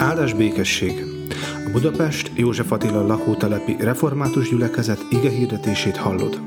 Áldás 0.00 0.32
békesség! 0.32 1.04
A 1.66 1.70
Budapest 1.70 2.30
József 2.34 2.72
Attila 2.72 3.06
lakótelepi 3.06 3.76
református 3.78 4.48
gyülekezet 4.48 4.98
ige 5.10 5.30
hirdetését 5.30 5.96
hallod. 5.96 6.40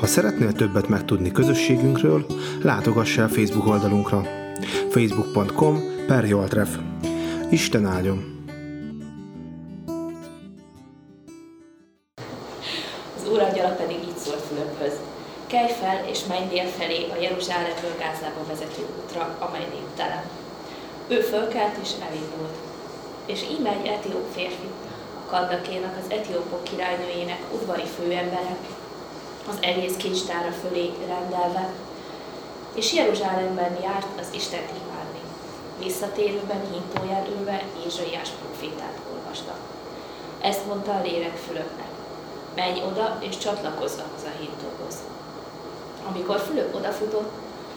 Ha 0.00 0.06
szeretnél 0.06 0.52
többet 0.52 0.88
megtudni 0.88 1.32
közösségünkről, 1.32 2.26
látogass 2.62 3.18
el 3.18 3.28
Facebook 3.28 3.66
oldalunkra 3.66 4.22
facebook.com 4.90 5.80
per 6.06 6.24
Joltref. 6.24 6.78
Isten 7.50 7.86
áldjon! 7.86 8.46
Az 13.16 13.28
Úr 13.32 13.38
angyala 13.38 13.74
pedig 13.74 13.96
így 13.96 14.16
szólt 14.16 14.40
Fülöphöz. 14.40 14.98
Kelj 15.46 15.72
fel 15.80 16.04
és 16.10 16.18
menj 16.28 16.48
dél 16.48 16.66
felé 16.66 17.06
a 17.16 17.20
Jeruzsálemből 17.22 17.94
Gázába 17.98 18.44
vezető 18.48 18.82
útra, 19.04 19.36
amely 19.38 19.66
néptelen. 19.72 20.22
Ő 21.08 21.20
fölkelt 21.20 21.76
és 21.82 21.90
elindult. 22.08 22.71
És 23.26 23.42
íme 23.42 23.70
egy 23.70 23.86
etióp 23.86 24.32
férfi, 24.34 24.68
a 25.26 25.30
Kandakénak, 25.30 25.96
az 25.98 26.10
etiópok 26.10 26.64
királynőjének 26.64 27.40
udvari 27.52 27.86
főembere, 27.96 28.56
az 29.48 29.56
egész 29.60 29.96
kincstára 29.96 30.50
fölé 30.50 30.90
rendelve, 31.06 31.72
és 32.74 32.92
Jeruzsálemben 32.92 33.78
járt 33.82 34.06
az 34.20 34.26
Isten 34.30 34.60
imádni. 34.60 35.20
Visszatérőben 35.78 36.60
hintóján 36.72 37.26
ülve 37.38 37.62
Ézsaiás 37.86 38.28
profétát 38.28 38.98
olvasta. 39.14 39.54
Ezt 40.40 40.66
mondta 40.66 40.92
a 40.92 41.02
lélek 41.02 41.36
Fülöpnek. 41.36 41.90
Menj 42.54 42.82
oda 42.86 43.18
és 43.20 43.38
csatlakozz 43.38 43.98
ahhoz 43.98 44.24
a 44.24 44.38
hintóhoz. 44.38 44.94
Amikor 46.08 46.38
Fülöp 46.40 46.74
odafutott, 46.74 47.32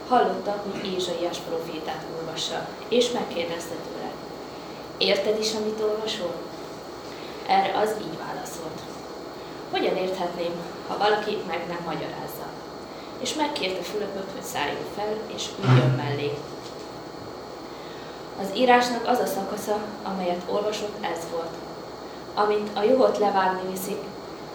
hallotta, 0.08 0.64
hogy 0.64 0.94
Ézsaiás 0.94 1.38
profétát 1.38 2.06
olvassa, 2.20 2.68
és 2.88 3.12
megkérdezte 3.12 3.76
tőle, 3.76 4.05
érted 4.98 5.40
is, 5.40 5.54
amit 5.54 5.82
olvasol? 5.82 6.34
Erre 7.48 7.78
az 7.78 7.90
így 8.02 8.18
válaszolt. 8.18 8.80
Hogyan 9.72 9.96
érthetném, 9.96 10.52
ha 10.88 10.98
valaki 10.98 11.38
meg 11.48 11.66
nem 11.68 11.80
magyarázza? 11.86 12.46
És 13.20 13.34
megkérte 13.34 13.84
Fülöpöt, 13.84 14.32
hogy 14.34 14.44
szálljon 14.44 14.86
fel, 14.96 15.18
és 15.36 15.46
üljön 15.64 15.90
mellé. 15.90 16.38
Az 18.42 18.48
írásnak 18.56 19.08
az 19.08 19.20
a 19.20 19.26
szakasza, 19.26 19.78
amelyet 20.04 20.42
olvasott, 20.50 21.06
ez 21.06 21.20
volt. 21.32 21.54
Amint 22.34 22.70
a 22.74 22.84
juhot 22.84 23.18
levágni 23.18 23.72
viszik, 23.72 24.02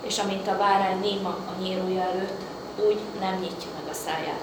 és 0.00 0.18
amint 0.18 0.48
a 0.48 0.56
bárány 0.56 1.00
néma 1.00 1.28
a 1.28 1.62
nyírója 1.62 2.02
előtt, 2.02 2.40
úgy 2.86 2.98
nem 3.20 3.34
nyitja 3.34 3.70
meg 3.80 3.90
a 3.90 3.94
száját. 3.94 4.40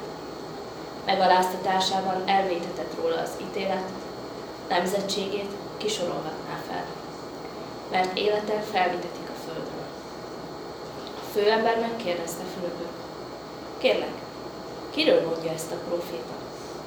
Megaláztatásában 1.05 2.21
elvétetett 2.25 2.95
róla 3.01 3.21
az 3.21 3.29
ítélet, 3.41 3.89
nemzetségét 4.69 5.51
kisorolhatná 5.77 6.59
fel, 6.67 6.85
mert 7.91 8.17
élete 8.17 8.61
felvitetik 8.71 9.29
a 9.29 9.39
földről. 9.45 9.87
A 11.15 11.25
főember 11.33 11.79
megkérdezte 11.79 12.43
Fülöpöt, 12.55 12.97
kérlek, 13.77 14.13
kiről 14.89 15.27
mondja 15.27 15.51
ezt 15.51 15.71
a 15.71 15.87
proféta? 15.87 16.33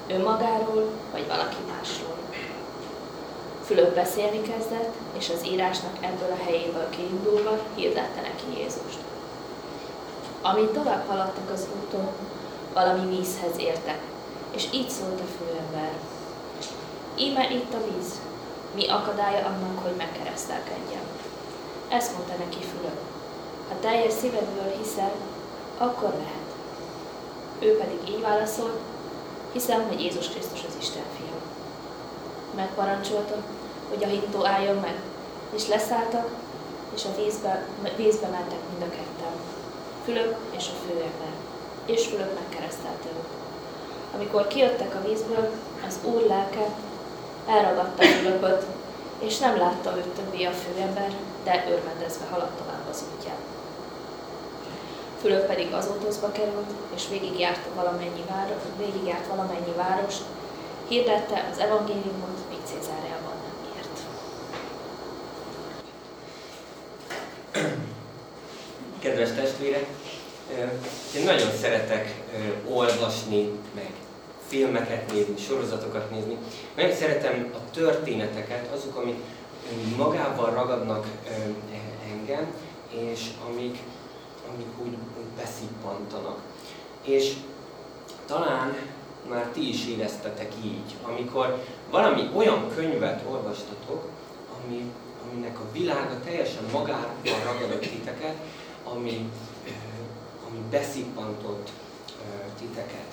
Önmagáról, 0.07 0.89
vagy 1.11 1.27
valaki 1.27 1.57
másról? 1.67 2.17
Fülöp 3.65 3.95
beszélni 3.95 4.41
kezdett, 4.41 4.93
és 5.17 5.29
az 5.29 5.45
írásnak 5.45 5.97
ebből 5.99 6.31
a 6.31 6.43
helyéből 6.43 6.89
kiindulva 6.89 7.59
hirdette 7.75 8.21
neki 8.21 8.59
Jézust. 8.59 8.99
Amint 10.41 10.73
tovább 10.73 11.07
haladtak 11.07 11.49
az 11.53 11.67
úton, 11.81 12.09
valami 12.73 13.15
vízhez 13.15 13.57
értek, 13.57 13.99
és 14.55 14.67
így 14.73 14.89
szólt 14.89 15.19
a 15.19 15.23
főember. 15.37 15.91
Íme 17.15 17.49
itt 17.51 17.73
a 17.73 17.83
víz, 17.91 18.11
mi 18.75 18.87
akadálya 18.87 19.45
annak, 19.45 19.83
hogy 19.83 19.95
megkeresztelkedjem. 19.97 21.05
Ezt 21.89 22.13
mondta 22.13 22.33
neki 22.37 22.59
Fülöp. 22.59 22.99
Ha 23.69 23.75
teljes 23.79 24.13
szívedből 24.13 24.71
hiszel, 24.81 25.11
akkor 25.77 26.09
lehet. 26.09 26.49
Ő 27.59 27.77
pedig 27.77 28.09
így 28.09 28.21
válaszolt, 28.21 28.79
hiszem, 29.51 29.87
hogy 29.87 30.01
Jézus 30.01 30.29
Krisztus 30.29 30.63
az 30.67 30.75
Isten 30.79 31.03
fia. 31.17 31.35
Megparancsolta, 32.55 33.35
hogy 33.89 34.03
a 34.03 34.07
hintó 34.07 34.45
álljon 34.45 34.75
meg, 34.75 34.95
és 35.55 35.67
leszálltak, 35.67 36.29
és 36.95 37.05
a 37.05 37.21
vízbe, 37.21 37.65
vízbe 37.97 38.27
mentek 38.27 38.59
mind 38.69 38.81
a 38.81 38.89
ketten. 38.89 39.35
Fülöp 40.05 40.35
és 40.57 40.67
a 40.67 40.87
főember. 40.87 41.33
És 41.85 42.07
Fülöp 42.07 42.39
megkeresztelte 42.39 43.07
őt. 43.07 43.27
Amikor 44.15 44.47
kijöttek 44.47 44.95
a 44.95 45.07
vízből, 45.07 45.49
az 45.87 45.97
Úr 46.03 46.21
lelke 46.21 46.65
elragadta 47.51 48.03
Fülöpöt, 48.03 48.63
és 49.19 49.37
nem 49.37 49.57
látta 49.57 49.97
őt 49.97 50.07
többé 50.07 50.43
a 50.43 50.51
főember, 50.51 51.11
de 51.43 51.65
örvendezve 51.69 52.25
haladt 52.31 52.57
tovább 52.57 52.87
az 52.89 53.03
útján. 53.15 53.35
Fülöp 55.21 55.45
pedig 55.45 55.73
azótozba 55.73 56.31
került, 56.31 56.69
és 56.95 57.07
végigjárt 57.09 57.65
valamennyi, 57.75 58.23
város, 58.29 58.61
végigjárt 58.77 59.27
valamennyi 59.27 59.73
várost, 59.75 60.21
hirdette 60.87 61.49
az 61.51 61.59
evangéliumot, 61.59 62.49
míg 62.49 62.59
Cézáreában 62.63 63.33
nem 63.43 63.55
ért. 63.77 63.99
Kedves 68.99 69.29
testvérek, 69.31 69.85
én 71.15 71.23
nagyon 71.23 71.51
szeretek 71.61 72.21
olvasni, 72.67 73.51
meg 73.75 73.91
filmeket 74.51 75.11
nézni, 75.11 75.37
sorozatokat 75.37 76.11
nézni. 76.11 76.37
Nagyon 76.75 76.95
szeretem 76.95 77.51
a 77.53 77.71
történeteket, 77.71 78.73
azok, 78.73 78.95
amik 78.95 79.15
magával 79.97 80.51
ragadnak 80.51 81.07
engem, 82.11 82.53
és 82.89 83.29
amik, 83.49 83.77
amik 84.53 84.67
úgy, 84.83 84.97
úgy 85.17 85.29
beszippantanak. 85.37 86.39
És 87.01 87.33
talán 88.25 88.75
már 89.29 89.45
ti 89.53 89.69
is 89.69 89.87
éreztetek 89.87 90.51
így, 90.63 90.95
amikor 91.03 91.63
valami 91.89 92.29
olyan 92.35 92.69
könyvet 92.75 93.23
olvastatok, 93.29 94.09
ami, 94.63 94.91
aminek 95.29 95.59
a 95.59 95.71
világa 95.71 96.19
teljesen 96.25 96.63
magában 96.71 97.43
ragadott 97.43 97.79
titeket, 97.79 98.35
ami, 98.93 99.29
ami 100.47 100.57
beszippantott 100.69 101.69
titeket. 102.59 103.10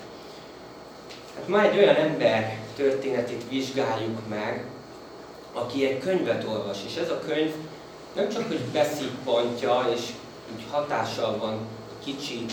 Ma 1.45 1.61
egy 1.61 1.77
olyan 1.77 1.95
ember 1.95 2.57
történetét 2.75 3.43
vizsgáljuk 3.49 4.27
meg, 4.27 4.65
aki 5.53 5.85
egy 5.85 5.97
könyvet 5.97 6.47
olvas, 6.47 6.77
és 6.85 6.95
ez 6.95 7.09
a 7.09 7.19
könyv 7.19 7.53
nem 8.15 8.29
csak, 8.29 8.47
hogy 8.47 8.59
beszippantja, 8.59 9.89
és 9.95 10.01
úgy 10.55 10.63
hatással 10.71 11.37
van 11.37 11.57
kicsit 12.03 12.51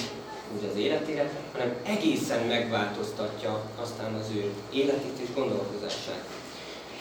úgy 0.57 0.69
az 0.71 0.79
életére, 0.79 1.31
hanem 1.53 1.75
egészen 1.83 2.47
megváltoztatja 2.47 3.63
aztán 3.81 4.15
az 4.15 4.27
ő 4.35 4.53
életét 4.73 5.19
és 5.23 5.35
gondolkozását. 5.35 6.25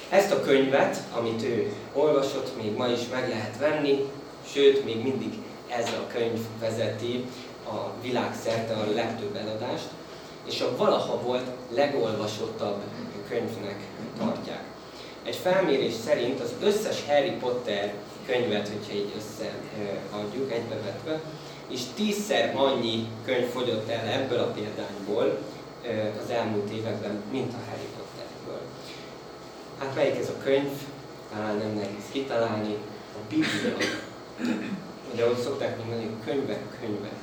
Ezt 0.09 0.31
a 0.31 0.41
könyvet, 0.41 1.01
amit 1.17 1.43
ő 1.43 1.73
olvasott, 1.93 2.57
még 2.61 2.75
ma 2.77 2.87
is 2.87 2.99
meg 3.11 3.29
lehet 3.29 3.57
venni, 3.57 4.09
sőt, 4.53 4.85
még 4.85 5.03
mindig 5.03 5.33
ez 5.67 5.87
a 5.87 6.07
könyv 6.13 6.39
vezeti 6.59 7.25
a 7.67 8.01
világszerte 8.01 8.73
a 8.73 8.93
legtöbb 8.93 9.35
eladást, 9.35 9.87
és 10.45 10.61
a 10.61 10.75
valaha 10.77 11.21
volt 11.21 11.45
legolvasottabb 11.69 12.81
könyvnek 13.29 13.79
tartják. 14.17 14.63
Egy 15.23 15.35
felmérés 15.35 15.93
szerint 15.93 16.39
az 16.39 16.53
összes 16.61 17.05
Harry 17.07 17.31
Potter 17.31 17.93
könyvet, 18.25 18.67
hogyha 18.67 18.93
így 18.93 19.13
összeadjuk 19.17 20.51
egybevetve, 20.51 21.21
és 21.69 21.81
tízszer 21.95 22.55
annyi 22.55 23.07
könyv 23.25 23.47
fogyott 23.47 23.89
el 23.89 24.07
ebből 24.07 24.39
a 24.39 24.51
példányból 24.51 25.37
az 26.23 26.29
elmúlt 26.29 26.71
években, 26.71 27.23
mint 27.31 27.53
a 27.53 27.69
Harry 27.69 27.87
Potterből. 27.97 28.61
Hát 29.79 29.95
melyik 29.95 30.19
ez 30.19 30.29
a 30.29 30.43
könyv? 30.43 30.71
Talán 31.33 31.55
nem 31.55 31.73
nehéz 31.73 32.05
kitalálni. 32.11 32.75
A 33.13 33.17
Biblia. 33.29 33.77
De 35.15 35.23
ahogy 35.23 35.37
szokták 35.37 35.77
mondani, 35.77 36.09
könyvek, 36.25 36.61
könyvek. 36.79 37.13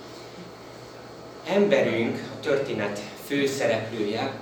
Emberünk, 1.47 2.19
a 2.19 2.41
történet 2.41 3.01
főszereplője, 3.27 4.33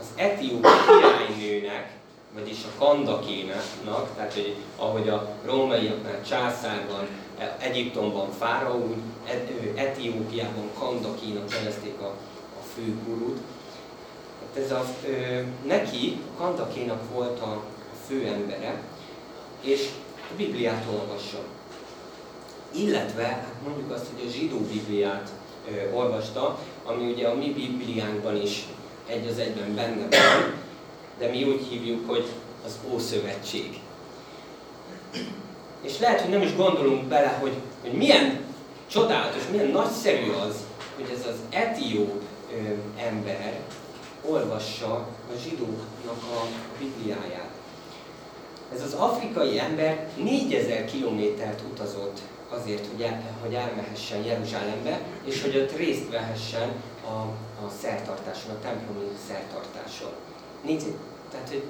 az 0.00 0.06
etióp 0.14 0.66
királynőnek, 0.86 1.90
vagyis 2.34 2.58
a 2.64 2.84
Kandakénának, 2.84 4.14
tehát 4.16 4.32
hogy 4.32 4.56
ahogy 4.76 5.08
a 5.08 5.28
rómaiaknál 5.44 6.22
császár 6.22 6.86
van, 6.90 7.06
Egyiptomban 7.58 8.30
fáraó, 8.38 8.94
Etiópiában 9.74 10.70
Kandakénak 10.78 11.50
nevezték 11.50 12.00
a, 12.00 12.06
a 12.60 12.62
főgurút. 12.74 13.38
Hát 14.40 14.64
ez 14.64 14.70
a, 14.70 14.84
neki, 15.66 16.20
Kandakénak 16.38 17.12
volt 17.12 17.40
a, 17.40 17.52
a 17.52 17.96
fő 18.06 18.26
embere, 18.26 18.82
és 19.60 19.88
a 20.30 20.34
Bibliát 20.36 20.84
olvassa. 20.92 21.38
Illetve, 22.74 23.22
hát 23.22 23.54
mondjuk 23.64 23.90
azt, 23.90 24.06
hogy 24.14 24.26
a 24.26 24.30
zsidó 24.30 24.58
Bibliát 24.58 25.30
ö, 25.70 25.94
olvasta, 25.94 26.58
ami 26.84 27.12
ugye 27.12 27.28
a 27.28 27.34
mi 27.34 27.52
Bibliánkban 27.52 28.42
is 28.42 28.66
egy 29.06 29.26
az 29.26 29.38
egyben 29.38 29.74
benne 29.74 30.08
van, 30.10 30.54
de 31.18 31.28
mi 31.28 31.44
úgy 31.44 31.66
hívjuk, 31.70 32.08
hogy 32.08 32.26
az 32.64 32.78
Ószövetség. 32.92 33.80
És 35.82 35.98
lehet, 35.98 36.20
hogy 36.20 36.30
nem 36.30 36.42
is 36.42 36.56
gondolunk 36.56 37.04
bele, 37.04 37.38
hogy, 37.40 37.52
hogy 37.82 37.92
milyen 37.92 38.40
csodálatos, 38.86 39.42
milyen 39.50 39.66
nagyszerű 39.66 40.30
az, 40.30 40.56
hogy 40.94 41.16
ez 41.18 41.26
az 41.26 41.36
etióp 41.50 42.22
ember 42.96 43.60
olvassa 44.28 44.92
a 44.94 45.38
zsidóknak 45.42 46.22
a 46.34 46.46
Bibliáját. 46.78 47.50
Ez 48.74 48.82
az 48.82 48.92
afrikai 48.92 49.58
ember 49.58 50.08
4000 50.16 50.84
kilométert 50.84 51.60
utazott 51.72 52.20
azért, 52.60 52.86
hogy, 52.86 53.02
el, 53.02 53.22
hogy 53.40 53.54
elmehessen 53.54 54.24
Jeruzsálembe, 54.24 55.00
és 55.24 55.42
hogy 55.42 55.56
ott 55.56 55.76
részt 55.76 56.10
vehessen 56.10 56.68
a, 57.04 57.16
a 57.64 57.70
szertartáson, 57.80 58.50
a 58.50 58.60
templomi 58.62 59.04
szertartáson. 59.28 60.12
Négy, 60.64 60.82
tehát, 61.30 61.48
hogy 61.48 61.62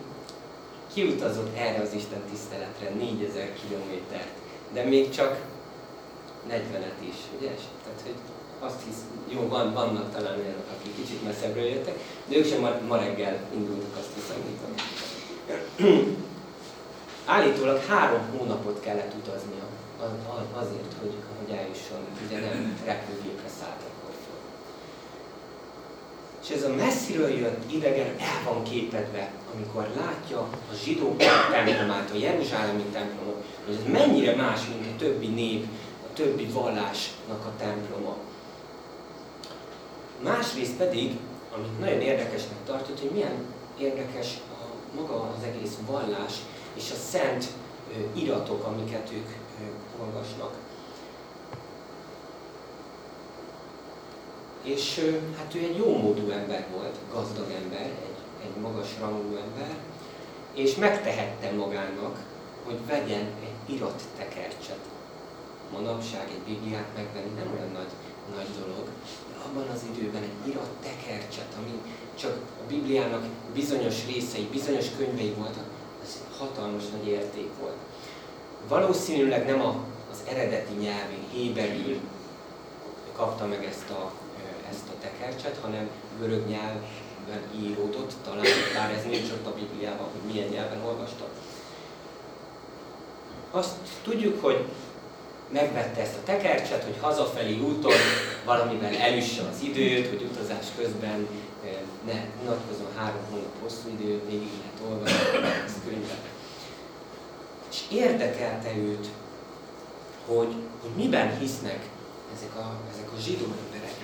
kiutazott 0.94 1.56
erre 1.56 1.82
az 1.82 1.93
Isten 1.93 2.23
tiszteletre 2.31 2.88
4000 2.88 3.52
kilométert, 3.52 4.32
de 4.73 4.84
még 4.84 5.11
csak 5.11 5.40
40-et 6.50 7.08
is, 7.08 7.17
ugye? 7.38 7.50
Tehát, 7.84 8.00
hogy 8.02 8.14
azt 8.58 8.82
hisz, 8.84 9.00
jó, 9.29 9.49
van, 9.49 9.73
vannak 9.73 10.12
talán 10.12 10.38
olyanok, 10.38 10.67
akik 10.79 10.96
kicsit 10.96 11.25
messzebbről 11.25 11.64
jöttek, 11.64 11.99
de 12.26 12.37
ők 12.37 12.46
sem 12.46 12.61
ma, 12.61 12.70
ma 12.88 12.96
reggel 12.96 13.38
indultak, 13.55 13.96
azt 13.99 14.11
hiszem, 14.14 14.37
Állítólag 17.25 17.84
három 17.84 18.23
hónapot 18.37 18.81
kellett 18.81 19.14
utaznia 19.14 19.62
azért, 20.54 20.93
hogy, 21.00 21.14
hogy 21.38 21.56
eljusson, 21.56 21.99
ugye 22.26 22.40
nem 22.40 22.78
repülőgépre 22.84 23.49
szállt 23.60 23.82
akkor 23.88 24.14
föl. 24.25 24.40
És 26.43 26.50
ez 26.50 26.62
a 26.70 26.75
messziről 26.75 27.31
jött 27.31 27.72
idegen 27.72 28.06
el 28.19 28.52
van 28.52 28.62
képedve, 28.62 29.31
amikor 29.54 29.88
látja 29.96 30.38
a 30.40 30.75
zsidók 30.84 31.16
templomát, 31.50 32.10
a 32.10 32.16
Jeruzsálemi 32.16 32.82
templomot, 32.82 33.44
hogy 33.66 33.75
ez 33.75 33.93
mennyire 33.93 34.34
más, 34.37 34.60
mint 34.69 34.87
a 34.87 34.96
többi 34.99 35.26
nép, 35.26 35.66
a 36.10 36.12
többi 36.12 36.46
vallásnak 36.46 37.44
a 37.44 37.52
temploma. 37.58 38.16
Másrészt 40.22 40.76
pedig, 40.76 41.16
amit 41.55 41.78
nagyon 41.78 42.00
érdekesnek 42.00 42.58
tartott, 42.66 43.00
hogy 43.00 43.10
milyen 43.10 43.44
érdekes 43.78 44.26
a, 44.50 44.64
maga 44.96 45.34
az 45.37 45.44
egész 45.44 45.76
vallás 45.87 46.32
és 46.75 46.90
a 46.90 46.94
szent 46.94 47.46
iratok, 48.12 48.64
amiket 48.64 49.10
ők 49.12 49.28
ö, 49.28 50.02
olvasnak. 50.02 50.54
És 54.62 55.12
hát 55.38 55.54
ő 55.54 55.58
egy 55.58 55.76
jó 55.76 55.96
módú 55.96 56.30
ember 56.30 56.66
volt, 56.72 56.96
gazdag 57.12 57.50
ember, 57.50 57.80
egy, 57.80 58.44
egy 58.44 58.60
magas 58.60 58.88
rangú 59.00 59.36
ember, 59.36 59.76
és 60.54 60.74
megtehette 60.74 61.50
magának, 61.50 62.18
hogy 62.64 62.86
vegyen 62.86 63.26
egy 63.42 63.74
irat 63.74 64.02
tekercset. 64.16 64.78
Manapság 65.72 66.28
egy 66.30 66.54
Bibliát 66.54 66.88
megvenni 66.96 67.34
nem 67.36 67.52
olyan 67.56 67.72
nagy, 67.72 67.92
nagy 68.36 68.48
dolog, 68.58 68.88
abban 69.46 69.68
az 69.68 69.84
időben 69.94 70.22
egy 70.22 70.48
irat 70.48 70.70
tekercset, 70.82 71.56
ami 71.58 71.80
csak 72.14 72.36
a 72.60 72.66
Bibliának 72.68 73.24
bizonyos 73.54 74.06
részei, 74.06 74.48
bizonyos 74.50 74.86
könyvei 74.96 75.34
voltak, 75.38 75.64
ez 76.02 76.20
hatalmas 76.38 76.82
nagy 76.96 77.08
érték 77.08 77.49
volt. 77.60 77.76
Valószínűleg 78.69 79.46
nem 79.46 79.60
a, 79.60 79.76
az 80.10 80.19
eredeti 80.28 80.72
nyelvén, 80.72 81.25
héberül 81.32 82.00
kapta 83.16 83.46
meg 83.46 83.64
ezt 83.64 83.90
a, 83.90 84.12
ezt 84.70 84.88
a 84.88 85.00
tekercset, 85.00 85.58
hanem 85.62 85.90
görög 86.19 86.46
nyelven 86.46 87.43
íródott, 87.60 88.12
talán, 88.25 88.46
bár 88.75 88.90
ez 88.90 89.04
nincs 89.04 89.31
ott 89.31 89.46
a 89.46 89.54
Bibliában, 89.54 90.06
hogy 90.12 90.32
milyen 90.32 90.49
nyelven 90.49 90.84
olvasta. 90.84 91.25
Azt 93.50 93.75
tudjuk, 94.02 94.43
hogy 94.43 94.64
megvette 95.52 96.00
ezt 96.00 96.16
a 96.16 96.25
tekercset, 96.25 96.84
hogy 96.84 96.96
hazafelé 97.00 97.58
úton 97.58 97.93
valamivel 98.44 98.96
elüsse 98.96 99.43
az 99.43 99.62
időt, 99.62 100.08
hogy 100.08 100.28
utazás 100.32 100.66
közben 100.76 101.19
eh, 101.20 101.26
ne 102.06 102.25
unatkozom 102.43 102.87
három 102.96 103.25
hónap 103.31 103.62
hosszú 103.62 103.88
idő, 103.88 104.22
végig 104.26 104.50
lehet 104.58 104.93
olvasni 104.93 105.38
ezt 105.64 105.84
könyvet. 105.84 106.28
És 107.70 107.82
érdekelte 107.90 108.76
őt, 108.76 109.08
hogy, 110.26 110.54
hogy 110.81 110.90
miben 110.96 111.38
hisznek 111.38 111.88
ezek 112.37 112.56
a, 112.56 112.81
ezek 112.93 113.12
a 113.12 113.20
zsidó 113.20 113.44
emberek. 113.44 113.94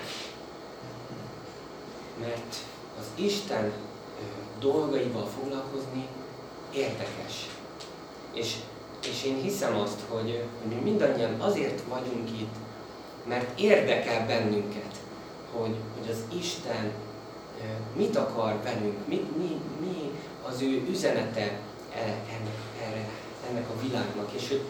Mert 2.20 2.56
az 2.98 3.06
Isten 3.14 3.72
dolgaival 4.58 5.26
foglalkozni 5.26 6.08
érdekes. 6.72 7.48
És 8.32 8.56
és 9.06 9.24
én 9.24 9.42
hiszem 9.42 9.76
azt, 9.76 10.00
hogy, 10.08 10.44
hogy 10.62 10.76
mi 10.76 10.90
mindannyian 10.90 11.40
azért 11.40 11.82
vagyunk 11.88 12.30
itt, 12.40 12.54
mert 13.26 13.60
érdekel 13.60 14.26
bennünket, 14.26 14.94
hogy, 15.52 15.74
hogy 15.98 16.10
az 16.10 16.36
Isten 16.38 16.92
mit 17.96 18.16
akar 18.16 18.62
velünk, 18.62 19.06
mit, 19.06 19.36
mi, 19.36 19.60
mi 19.80 20.10
az 20.48 20.62
ő 20.62 20.84
üzenete 20.90 21.60
e, 21.94 22.00
ennek, 22.36 22.58
erre, 22.86 23.08
ennek 23.50 23.68
a 23.68 23.80
világnak, 23.80 24.32
és 24.32 24.48
hogy, 24.48 24.64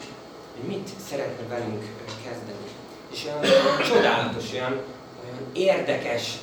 hogy 0.56 0.68
mit 0.68 0.88
szeretne 1.08 1.46
velünk 1.48 1.84
kezdeni. 2.24 2.66
És 3.12 3.24
olyan, 3.24 3.38
olyan 3.38 3.82
csodálatos, 3.88 4.52
olyan, 4.52 4.72
olyan 5.24 5.42
érdekes 5.52 6.38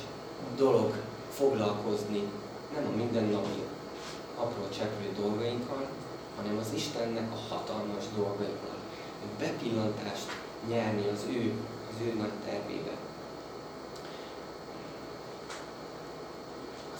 dolog 0.56 0.94
foglalkozni, 1.32 2.22
nem 2.74 2.92
a 2.92 2.96
mindennapi 2.96 3.62
apró 4.36 4.68
cseprő 4.78 5.08
dolgainkkal, 5.22 5.86
hanem 6.36 6.58
az 6.58 6.66
Istennek 6.74 7.32
a 7.32 7.54
hatalmas 7.54 8.04
dolgaival. 8.16 8.76
Bepillantást 9.38 10.26
nyerni 10.68 11.06
az 11.12 11.24
ő, 11.30 11.52
az 11.90 12.06
ő 12.06 12.14
nagy 12.18 12.35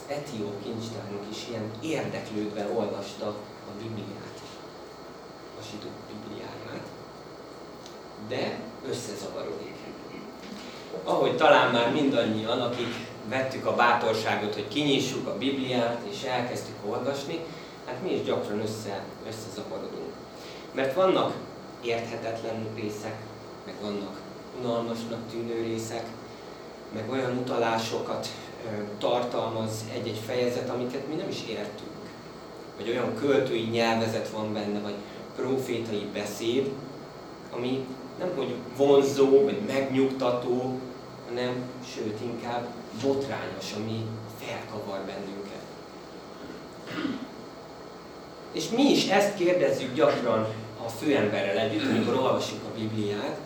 Az 0.07 0.13
etióp 0.13 0.63
kincstárnok 0.63 1.25
is 1.31 1.49
ilyen 1.49 1.71
érdeklődve 1.81 2.69
olvasta 2.75 3.27
a 3.69 3.71
Bibliát, 3.79 4.41
a 5.59 5.63
zsidó 5.71 5.89
Bibliáját, 6.09 6.87
de 8.29 8.59
összezavarodik. 8.89 9.75
Ahogy 11.05 11.37
talán 11.37 11.73
már 11.73 11.93
mindannyian, 11.93 12.61
akik 12.61 12.95
vettük 13.29 13.67
a 13.67 13.75
bátorságot, 13.75 14.55
hogy 14.55 14.69
kinyissuk 14.69 15.27
a 15.27 15.39
Bibliát, 15.39 16.01
és 16.11 16.23
elkezdtük 16.23 16.77
olvasni, 16.89 17.45
hát 17.87 18.03
mi 18.03 18.13
is 18.13 18.23
gyakran 18.23 18.61
össze, 18.61 19.05
összezavarodunk. 19.29 20.13
Mert 20.73 20.95
vannak 20.95 21.35
érthetetlen 21.83 22.67
részek, 22.75 23.17
meg 23.65 23.75
vannak 23.81 24.21
unalmasnak 24.61 25.21
tűnő 25.31 25.63
részek, 25.63 26.07
meg 26.93 27.11
olyan 27.11 27.37
utalásokat 27.37 28.29
tartalmaz 28.99 29.85
egy-egy 29.95 30.21
fejezet, 30.27 30.69
amiket 30.69 31.09
mi 31.09 31.15
nem 31.15 31.29
is 31.29 31.43
értünk. 31.49 31.91
Vagy 32.77 32.89
olyan 32.89 33.15
költői 33.15 33.63
nyelvezet 33.63 34.29
van 34.29 34.53
benne, 34.53 34.81
vagy 34.81 34.95
profétai 35.37 36.09
beszéd, 36.13 36.71
ami 37.51 37.87
nem 38.19 38.29
hogy 38.37 38.55
vonzó, 38.77 39.45
vagy 39.45 39.61
megnyugtató, 39.67 40.81
hanem 41.29 41.55
sőt 41.95 42.21
inkább 42.23 42.67
botrányos, 43.03 43.73
ami 43.77 44.05
felkavar 44.41 44.99
bennünket. 44.99 45.65
És 48.53 48.69
mi 48.69 48.83
is 48.83 49.09
ezt 49.09 49.37
kérdezzük 49.37 49.95
gyakran 49.95 50.47
a 50.85 50.89
főemberrel 50.89 51.59
együtt, 51.59 51.91
amikor 51.91 52.15
olvasjuk 52.15 52.61
a 52.65 52.79
Bibliát, 52.79 53.39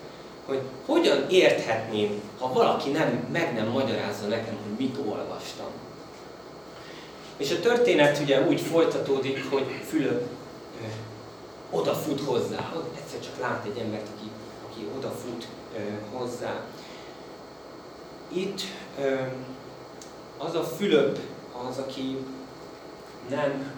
hogy 0.50 0.62
hogyan 0.86 1.26
érthetném, 1.28 2.20
ha 2.38 2.52
valaki 2.52 2.90
nem, 2.90 3.28
meg 3.32 3.54
nem 3.54 3.68
magyarázza 3.68 4.26
nekem, 4.26 4.56
hogy 4.62 4.78
mit 4.78 4.96
olvastam. 5.06 5.66
És 7.36 7.50
a 7.50 7.60
történet 7.60 8.18
ugye 8.18 8.46
úgy 8.46 8.60
folytatódik, 8.60 9.50
hogy 9.50 9.66
Fülöp 9.88 10.28
odafut 11.70 12.20
hozzá. 12.20 12.72
Egyszer 12.96 13.20
csak 13.20 13.40
lát 13.40 13.64
egy 13.64 13.78
embert, 13.78 14.08
aki, 14.16 14.30
aki 14.70 14.86
odafut 14.96 15.46
hozzá. 16.12 16.60
Itt 18.28 18.60
az 20.38 20.54
a 20.54 20.62
Fülöp 20.62 21.18
az, 21.68 21.78
aki 21.78 22.16
nem 23.30 23.72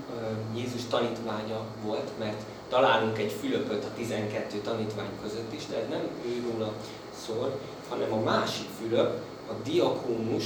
Jézus 0.55 0.83
tanítványa 0.91 1.61
volt, 1.85 2.11
mert 2.19 2.43
találunk 2.73 3.19
egy 3.19 3.33
Fülöpöt 3.41 3.85
a 3.85 3.95
12 3.97 4.59
tanítvány 4.59 5.11
között 5.23 5.53
is, 5.53 5.63
ez 5.63 5.89
nem 5.89 6.05
ő 6.27 6.43
róla 6.51 6.73
szól, 7.27 7.59
hanem 7.89 8.13
a 8.13 8.21
másik 8.21 8.67
Fülöp, 8.81 9.21
a 9.49 9.53
diakónus, 9.65 10.45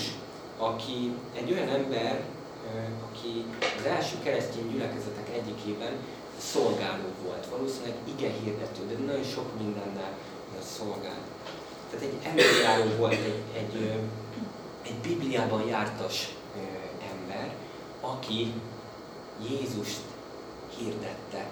aki 0.58 1.12
egy 1.34 1.52
olyan 1.52 1.68
ember, 1.68 2.24
aki 3.08 3.44
az 3.78 3.86
első 3.86 4.16
keresztény 4.22 4.70
gyülekezetek 4.70 5.28
egyikében 5.34 5.92
szolgáló 6.38 7.08
volt, 7.24 7.46
valószínűleg 7.50 7.94
ige 8.16 8.30
hirdető, 8.42 8.86
de 8.86 9.04
nagyon 9.06 9.24
sok 9.24 9.58
mindennel 9.58 10.12
szolgált. 10.76 11.26
Tehát 11.90 12.06
egy 12.06 12.18
emberjáró 12.24 12.96
volt, 12.98 13.12
egy, 13.12 13.42
egy, 13.56 13.90
egy 14.82 14.94
Bibliában 15.02 15.66
jártas 15.66 16.34
ember, 17.12 17.54
aki 18.00 18.52
Jézust 19.48 20.00
hirdette. 20.78 21.46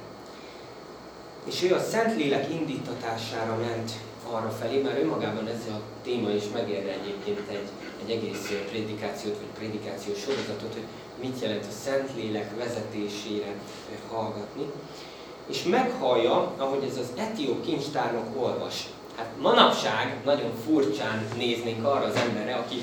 És 1.45 1.63
ő 1.63 1.75
a 1.75 1.81
Szentlélek 1.81 2.51
indítatására 2.51 3.57
ment 3.57 3.93
arra 4.31 4.51
felé, 4.51 4.81
mert 4.81 5.03
önmagában 5.03 5.47
ez 5.47 5.73
a 5.73 5.81
téma 6.03 6.31
is 6.31 6.43
megérne 6.53 6.91
egyébként 6.91 7.41
egy, 7.49 7.69
egy 8.05 8.11
egész 8.17 8.53
prédikációt, 8.71 9.37
vagy 9.37 9.59
prédikációs 9.59 10.19
sorozatot, 10.19 10.73
hogy 10.73 10.85
mit 11.21 11.41
jelent 11.41 11.65
a 11.65 11.75
Szentlélek 11.85 12.57
vezetésére 12.57 13.55
hallgatni. 14.11 14.65
És 15.47 15.63
meghallja, 15.63 16.53
ahogy 16.57 16.85
ez 16.91 16.97
az 16.97 17.13
etióp 17.17 17.65
kincstárnok 17.65 18.43
olvas. 18.43 18.87
Hát 19.17 19.31
manapság 19.41 20.17
nagyon 20.25 20.51
furcsán 20.67 21.27
néznénk 21.37 21.85
arra 21.85 22.05
az 22.05 22.17
emberre, 22.17 22.55
aki 22.55 22.77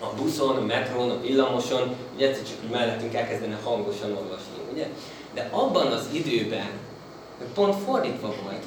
a 0.00 0.06
buszon, 0.22 0.56
a 0.56 0.60
metrón, 0.60 1.10
a 1.10 1.20
villamoson, 1.20 1.94
ugye 2.14 2.28
egyszer 2.28 2.44
csak 2.44 2.70
mellettünk 2.70 3.14
elkezdene 3.14 3.58
hangosan 3.64 4.16
olvasni, 4.16 4.56
ugye? 4.72 4.88
De 5.34 5.48
abban 5.52 5.86
az 5.86 6.08
időben 6.12 6.68
pont 7.54 7.74
fordítva 7.74 8.34
volt. 8.44 8.64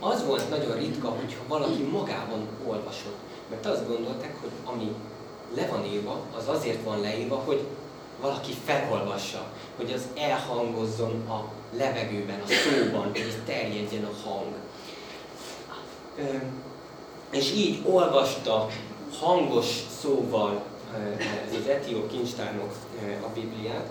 Az 0.00 0.26
volt 0.26 0.50
nagyon 0.50 0.76
ritka, 0.76 1.08
hogyha 1.08 1.40
valaki 1.48 1.82
magában 1.82 2.48
olvasott. 2.66 3.16
Mert 3.50 3.66
azt 3.66 3.88
gondolták, 3.88 4.36
hogy 4.40 4.50
ami 4.64 4.94
le 5.54 5.66
van 5.66 5.84
írva, 5.84 6.20
az 6.36 6.48
azért 6.48 6.84
van 6.84 7.00
leírva, 7.00 7.36
hogy 7.36 7.66
valaki 8.20 8.52
felolvassa, 8.64 9.46
hogy 9.76 9.92
az 9.92 10.06
elhangozzon 10.16 11.28
a 11.28 11.44
levegőben, 11.76 12.40
a 12.40 12.46
szóban, 12.46 13.02
hogy 13.02 13.42
terjedjen 13.46 14.04
a 14.04 14.28
hang. 14.28 14.54
És 17.30 17.52
így 17.52 17.82
olvasta 17.84 18.68
hangos 19.20 19.66
szóval 20.00 20.62
az 21.58 21.68
etióp 21.68 22.10
kincstárnok 22.10 22.72
a 23.22 23.28
Bibliát, 23.34 23.88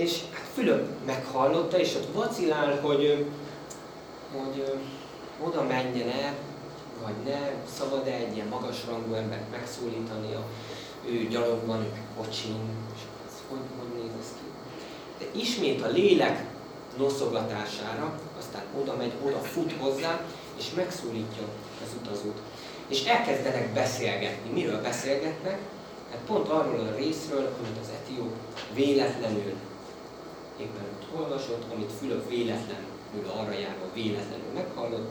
és 0.00 0.20
hát 0.32 0.48
Fülöp 0.54 0.88
meghallotta, 1.06 1.78
és 1.78 1.94
ott 1.94 2.14
vacilál, 2.14 2.80
hogy, 2.80 3.26
hogy 4.36 4.78
oda 5.44 5.62
menjen 5.62 6.08
el, 6.08 6.34
vagy 7.02 7.14
ne, 7.24 7.50
szabad-e 7.78 8.12
egy 8.12 8.34
ilyen 8.34 8.46
magasrangú 8.46 9.14
embert 9.14 9.50
megszólítani, 9.50 10.34
a, 10.34 10.42
ő 11.06 11.26
gyalog 11.28 11.66
van, 11.66 11.80
ő 11.80 11.92
kocsin, 12.16 12.56
és 12.94 13.00
ez 13.26 13.34
hogy, 13.48 13.58
hogy 13.78 14.02
néz 14.02 14.12
ez 14.20 14.28
ki. 14.28 14.48
De 15.18 15.40
ismét 15.40 15.82
a 15.82 15.88
lélek 15.88 16.44
noszogatására, 16.98 18.20
aztán 18.38 18.62
oda 18.80 18.96
megy, 18.96 19.12
oda 19.24 19.38
fut 19.38 19.72
hozzá, 19.72 20.20
és 20.58 20.70
megszólítja 20.74 21.42
az 21.84 21.94
utazót. 22.02 22.40
És 22.88 23.04
elkezdenek 23.04 23.72
beszélgetni. 23.72 24.50
Miről 24.50 24.82
beszélgetnek? 24.82 25.58
Hát 26.10 26.20
pont 26.26 26.48
arról 26.48 26.80
a 26.80 26.96
részről, 26.96 27.54
amit 27.58 27.78
az 27.82 27.88
etióp 28.02 28.34
véletlenül 28.74 29.54
éppen 30.60 30.84
ott 30.94 31.20
olvasott, 31.20 31.64
amit 31.74 31.92
Fülöp 31.98 32.28
véletlenül 32.28 33.26
arra 33.38 33.52
járva 33.52 33.88
véletlenül 33.94 34.52
meghallott, 34.54 35.10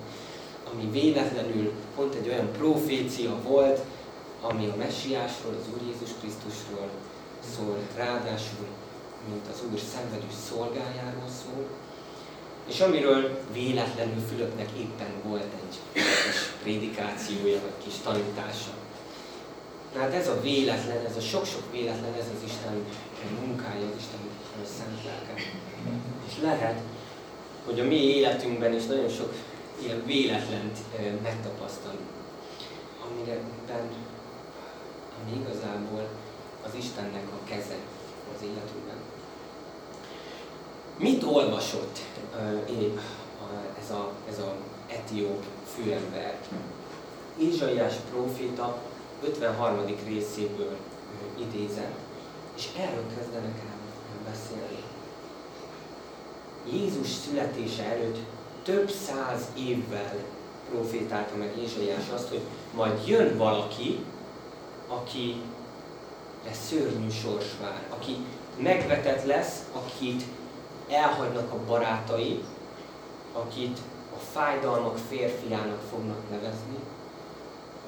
ami 0.74 0.90
véletlenül 0.92 1.72
pont 1.96 2.16
egy 2.16 2.28
olyan 2.28 2.52
profécia 2.52 3.42
volt, 3.44 3.80
ami 4.42 4.68
a 4.68 4.76
messiásról, 4.76 5.54
az 5.60 5.68
Úr 5.74 5.82
Jézus 5.88 6.10
Krisztusról 6.20 6.90
szól, 7.56 7.78
ráadásul, 7.96 8.68
mint 9.30 9.46
az 9.52 9.62
Úr 9.72 9.80
szenvedő 9.94 10.32
szolgájáról 10.50 11.30
szól, 11.44 11.66
és 12.68 12.80
amiről 12.80 13.40
véletlenül 13.54 14.22
Fülöpnek 14.30 14.70
éppen 14.78 15.14
volt 15.24 15.52
egy 15.62 15.78
kis 15.94 16.40
prédikációja, 16.62 17.60
vagy 17.62 17.84
kis 17.84 17.94
tanítása. 18.04 18.72
Hát 19.98 20.14
ez 20.14 20.28
a 20.28 20.42
véletlen, 20.42 21.06
ez 21.06 21.18
a 21.18 21.22
sok-sok 21.22 21.72
véletlen, 21.72 22.14
ez 22.14 22.26
az 22.36 22.44
Isten 22.46 22.86
munkája, 23.46 23.86
az 23.86 23.98
Isten 23.98 24.20
szent 24.78 25.04
lelke. 25.06 25.34
És 26.28 26.42
lehet, 26.42 26.82
hogy 27.66 27.80
a 27.80 27.84
mi 27.84 27.96
életünkben 27.96 28.74
is 28.74 28.86
nagyon 28.86 29.10
sok 29.10 29.34
ilyen 29.82 30.06
véletlent 30.06 30.78
megtapasztalunk, 31.24 32.10
amiben, 33.06 33.40
ami 35.22 35.42
igazából 35.42 36.08
az 36.66 36.72
Istennek 36.78 37.28
a 37.28 37.44
keze 37.44 37.76
az 38.36 38.42
életünkben. 38.42 38.98
Mit 40.98 41.24
olvasott 41.24 42.00
ez 43.80 43.92
a, 43.92 44.12
ez 44.30 44.40
a 44.40 44.56
etióp 44.88 45.44
főember? 45.76 46.38
Ézsaiás 47.40 47.94
próféta 48.10 48.78
53. 49.24 49.86
részéből 50.06 50.78
idézem, 51.38 51.94
és 52.56 52.68
erről 52.78 53.06
kezdenek 53.18 53.56
el 53.70 53.78
beszélni. 54.32 54.84
Jézus 56.72 57.08
születése 57.08 57.84
előtt 57.84 58.18
több 58.64 58.90
száz 58.90 59.48
évvel 59.58 60.16
profétálta 60.70 61.36
meg 61.36 61.58
Ézsaiás 61.58 62.10
azt, 62.14 62.30
hogy 62.30 62.42
majd 62.76 63.08
jön 63.08 63.38
valaki, 63.38 64.06
aki 64.88 65.42
lesz 66.46 66.68
szörnyű 66.68 67.10
sors 67.10 67.46
vár, 67.62 67.84
aki 67.90 68.16
megvetett 68.58 69.26
lesz, 69.26 69.64
akit 69.72 70.24
elhagynak 70.90 71.52
a 71.52 71.66
barátai, 71.68 72.44
akit 73.34 73.78
a 74.16 74.20
fájdalmak 74.32 74.98
férfiának 75.10 75.82
fognak 75.92 76.30
nevezni, 76.30 76.78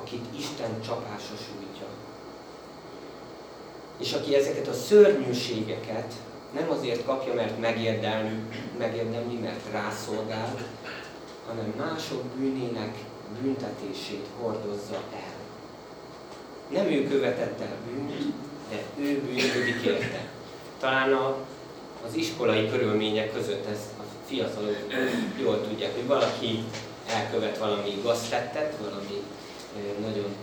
akit 0.01 0.25
Isten 0.37 0.81
csapása 0.81 1.35
sújtja 1.35 1.87
és 4.01 4.13
aki 4.13 4.35
ezeket 4.35 4.67
a 4.67 4.73
szörnyűségeket 4.73 6.13
nem 6.53 6.69
azért 6.69 7.05
kapja, 7.05 7.33
mert 7.33 7.59
megérdemli, 7.59 8.39
megérdemli 8.77 9.35
mert 9.35 9.71
rászolgál, 9.71 10.55
hanem 11.47 11.73
mások 11.77 12.23
bűnének 12.23 12.97
büntetését 13.41 14.25
hordozza 14.41 14.95
el. 15.13 15.33
Nem 16.69 16.85
ő 16.85 17.07
követett 17.07 17.61
el 17.61 17.75
bűnt, 17.85 18.33
de 18.69 19.03
ő 19.03 19.21
bűnödik 19.21 19.81
érte. 19.85 20.29
Talán 20.79 21.13
a, 21.13 21.35
az 22.07 22.15
iskolai 22.15 22.69
körülmények 22.69 23.33
között 23.33 23.65
ezt 23.65 23.89
a 23.99 24.03
fiatalok 24.25 24.77
jól 25.41 25.61
tudják, 25.67 25.93
hogy 25.93 26.07
valaki 26.07 26.63
elkövet 27.07 27.57
valami 27.57 27.99
gaztettet, 28.03 28.77
valami 28.81 29.20
nagyon 29.99 30.35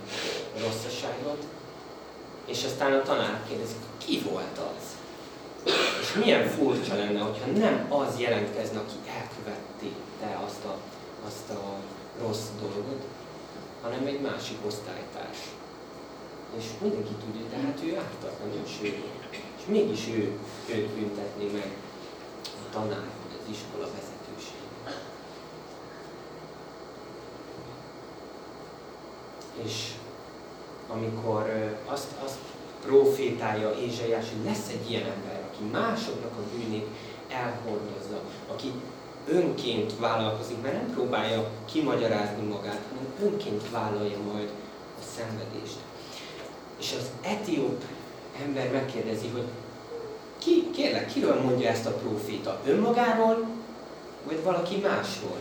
rosszaságot, 0.57 1.43
és 2.45 2.63
aztán 2.63 2.93
a 2.93 3.01
tanár 3.01 3.43
kérdezi, 3.47 3.73
ki 3.97 4.21
volt 4.29 4.57
az? 4.57 4.97
És 6.01 6.13
milyen 6.23 6.47
furcsa 6.47 6.95
lenne, 6.95 7.19
hogyha 7.19 7.51
nem 7.51 7.85
az 7.91 8.19
jelentkezne, 8.19 8.79
aki 8.79 9.09
elkövette 9.19 9.69
azt 10.45 10.65
a, 10.65 10.77
azt 11.27 11.49
a 11.49 11.75
rossz 12.21 12.47
dolgot, 12.61 13.01
hanem 13.81 14.05
egy 14.05 14.21
másik 14.21 14.57
osztálytárs. 14.65 15.37
És 16.57 16.65
mindenki 16.81 17.13
tudja, 17.25 17.47
de 17.49 17.57
hát 17.65 17.79
ő 17.83 17.97
ártatlan, 17.97 18.63
és 18.65 18.71
ő 18.81 19.03
És 19.57 19.65
mégis 19.67 20.07
ő, 20.07 20.39
őt 20.69 20.87
büntetni 20.87 21.45
meg 21.45 21.71
a 22.43 22.69
tanár, 22.71 23.07
vagy 23.23 23.39
az 23.41 23.51
iskola 23.51 23.85
vezetőség. 23.85 24.18
És 29.63 29.91
amikor 30.87 31.75
azt, 31.85 32.07
azt 32.23 32.37
profétálja 32.85 33.75
Ézsaiás, 33.75 34.25
hogy 34.29 34.45
lesz 34.45 34.69
egy 34.69 34.89
ilyen 34.89 35.03
ember, 35.03 35.49
aki 35.51 35.63
másoknak 35.71 36.31
a 36.31 36.57
bűnét 36.57 36.87
elhordozza, 37.29 38.21
aki 38.51 38.71
önként 39.27 39.93
vállalkozik, 39.99 40.61
mert 40.61 40.73
nem 40.73 40.93
próbálja 40.93 41.49
kimagyarázni 41.65 42.47
magát, 42.47 42.81
hanem 42.89 43.31
önként 43.31 43.69
vállalja 43.69 44.17
majd 44.33 44.49
a 44.99 45.03
szenvedést. 45.15 45.77
És 46.79 46.95
az 46.99 47.09
etióp 47.21 47.83
ember 48.45 48.71
megkérdezi, 48.71 49.27
hogy 49.27 49.45
ki, 50.37 50.69
kérlek, 50.71 51.13
kiről 51.13 51.41
mondja 51.41 51.69
ezt 51.69 51.85
a 51.85 51.91
proféta? 51.91 52.59
Önmagáról, 52.65 53.47
vagy 54.23 54.43
valaki 54.43 54.77
másról? 54.77 55.37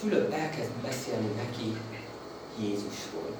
Fülöp 0.00 0.32
elkezd 0.32 0.70
beszélni 0.70 1.28
neki 1.36 1.76
Jézusról. 2.60 3.30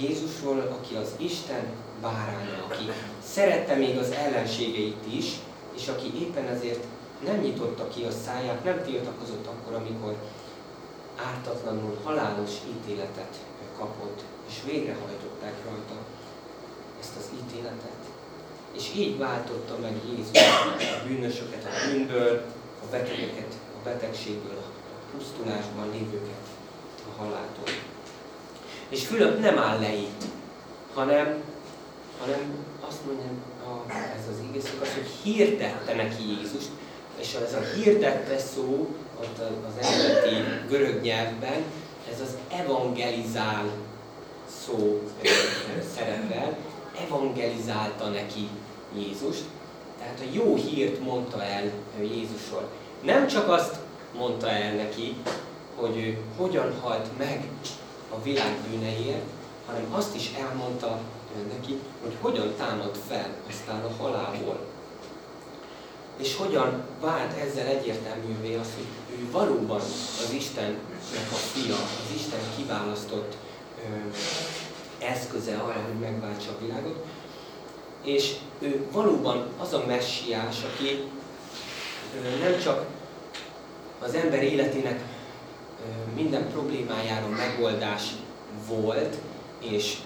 Jézusról, 0.00 0.78
aki 0.80 0.94
az 0.94 1.10
Isten 1.16 1.64
báránya, 2.00 2.64
aki 2.70 2.90
szerette 3.24 3.74
még 3.74 3.98
az 3.98 4.10
ellenségeit 4.10 5.14
is, 5.14 5.32
és 5.76 5.88
aki 5.88 6.20
éppen 6.20 6.46
ezért 6.46 6.84
nem 7.24 7.40
nyitotta 7.40 7.88
ki 7.88 8.02
a 8.04 8.10
száját, 8.10 8.64
nem 8.64 8.82
tiltakozott 8.84 9.46
akkor, 9.46 9.74
amikor 9.74 10.16
ártatlanul 11.16 11.98
halálos 12.04 12.50
ítéletet 12.68 13.36
kapott, 13.78 14.22
és 14.48 14.54
végrehajtották 14.64 15.54
rajta 15.64 15.96
ezt 17.00 17.16
az 17.18 17.30
ítéletet. 17.42 18.00
És 18.72 18.92
így 18.96 19.18
váltotta 19.18 19.78
meg 19.80 19.92
Jézus 20.10 20.42
a 20.78 21.06
bűnösöket 21.06 21.64
a 21.64 21.90
bűnből, 21.90 22.44
a 22.82 22.86
betegeket 22.90 23.54
betegségből, 23.86 24.58
a 24.58 25.16
pusztulásban 25.16 25.90
lévőket 25.92 26.46
a 27.08 27.22
haláltól. 27.22 27.68
És 28.88 29.06
Fülöp 29.06 29.40
nem 29.40 29.58
áll 29.58 29.80
le 29.80 29.94
itt, 29.94 30.24
hanem 30.94 31.42
hanem 32.20 32.64
azt 32.88 33.04
mondja 33.06 33.24
a, 33.64 33.92
ez 33.92 34.24
az 34.32 34.40
az, 34.82 34.94
hogy 34.94 35.08
hirdette 35.22 35.94
neki 35.94 36.22
Jézust, 36.38 36.68
és 37.20 37.34
ez 37.34 37.54
a 37.54 37.60
hirdette 37.74 38.38
szó, 38.38 38.88
ott 39.20 39.38
az 39.38 39.86
eredeti 39.86 40.66
görög 40.68 41.02
nyelvben, 41.02 41.64
ez 42.12 42.20
az 42.20 42.36
evangelizál 42.50 43.64
szó 44.64 45.02
szerepel, 45.94 46.56
evangelizálta 47.06 48.08
neki 48.08 48.48
Jézust, 48.98 49.44
tehát 49.98 50.20
a 50.20 50.30
jó 50.32 50.54
hírt 50.54 51.00
mondta 51.00 51.42
el 51.42 51.70
Jézusról. 52.00 52.68
Nem 53.02 53.26
csak 53.26 53.48
azt 53.48 53.76
mondta 54.18 54.48
el 54.48 54.74
neki, 54.74 55.16
hogy 55.76 55.96
ő 55.96 56.18
hogyan 56.36 56.80
halt 56.80 57.18
meg 57.18 57.48
a 58.10 58.22
világ 58.22 58.56
bűneiért, 58.68 59.24
hanem 59.66 59.94
azt 59.94 60.14
is 60.14 60.32
elmondta 60.38 61.00
neki, 61.52 61.78
hogy 62.02 62.16
hogyan 62.20 62.54
támad 62.58 62.96
fel 63.08 63.28
aztán 63.48 63.84
a 63.84 64.02
halálból. 64.02 64.58
És 66.16 66.36
hogyan 66.36 66.82
vált 67.00 67.38
ezzel 67.38 67.66
egyértelművé 67.66 68.54
az, 68.54 68.68
hogy 68.74 69.18
ő 69.18 69.30
valóban 69.30 69.80
az 70.24 70.32
Istennek 70.32 71.28
a 71.32 71.34
fia, 71.34 71.74
az 71.74 72.14
Isten 72.14 72.40
kiválasztott 72.56 73.36
ö, 73.78 73.96
eszköze 75.04 75.56
arra, 75.56 75.82
hogy 75.86 76.00
megváltsa 76.00 76.50
a 76.50 76.64
világot, 76.64 77.04
és 78.04 78.34
ő 78.58 78.86
valóban 78.92 79.48
az 79.58 79.72
a 79.72 79.84
messiás, 79.86 80.56
aki 80.64 81.04
nem 82.40 82.58
csak 82.62 82.86
az 83.98 84.14
ember 84.14 84.42
életének 84.42 85.00
minden 86.14 86.50
problémájára 86.50 87.28
megoldás 87.28 88.02
volt, 88.68 89.16
és, 89.60 89.98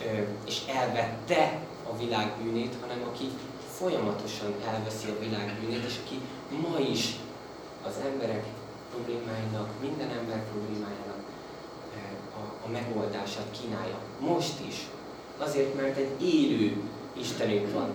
és 0.46 0.60
elvette 0.74 1.58
a 1.90 1.96
világ 1.96 2.32
bűnét, 2.42 2.74
hanem 2.80 3.02
aki 3.08 3.24
folyamatosan 3.72 4.54
elveszi 4.74 5.08
a 5.08 5.20
világ 5.20 5.56
bűnét, 5.60 5.84
és 5.84 5.94
aki 6.04 6.20
ma 6.68 6.78
is 6.78 7.16
az 7.86 7.94
emberek 8.12 8.44
problémáinak, 8.90 9.68
minden 9.80 10.10
ember 10.18 10.44
problémájának 10.50 11.20
a, 12.36 12.66
a 12.66 12.70
megoldását 12.70 13.46
kínálja. 13.60 13.98
Most 14.18 14.60
is. 14.68 14.86
Azért, 15.38 15.74
mert 15.76 15.96
egy 15.96 16.22
élő 16.22 16.82
Istenünk 17.12 17.72
van, 17.72 17.90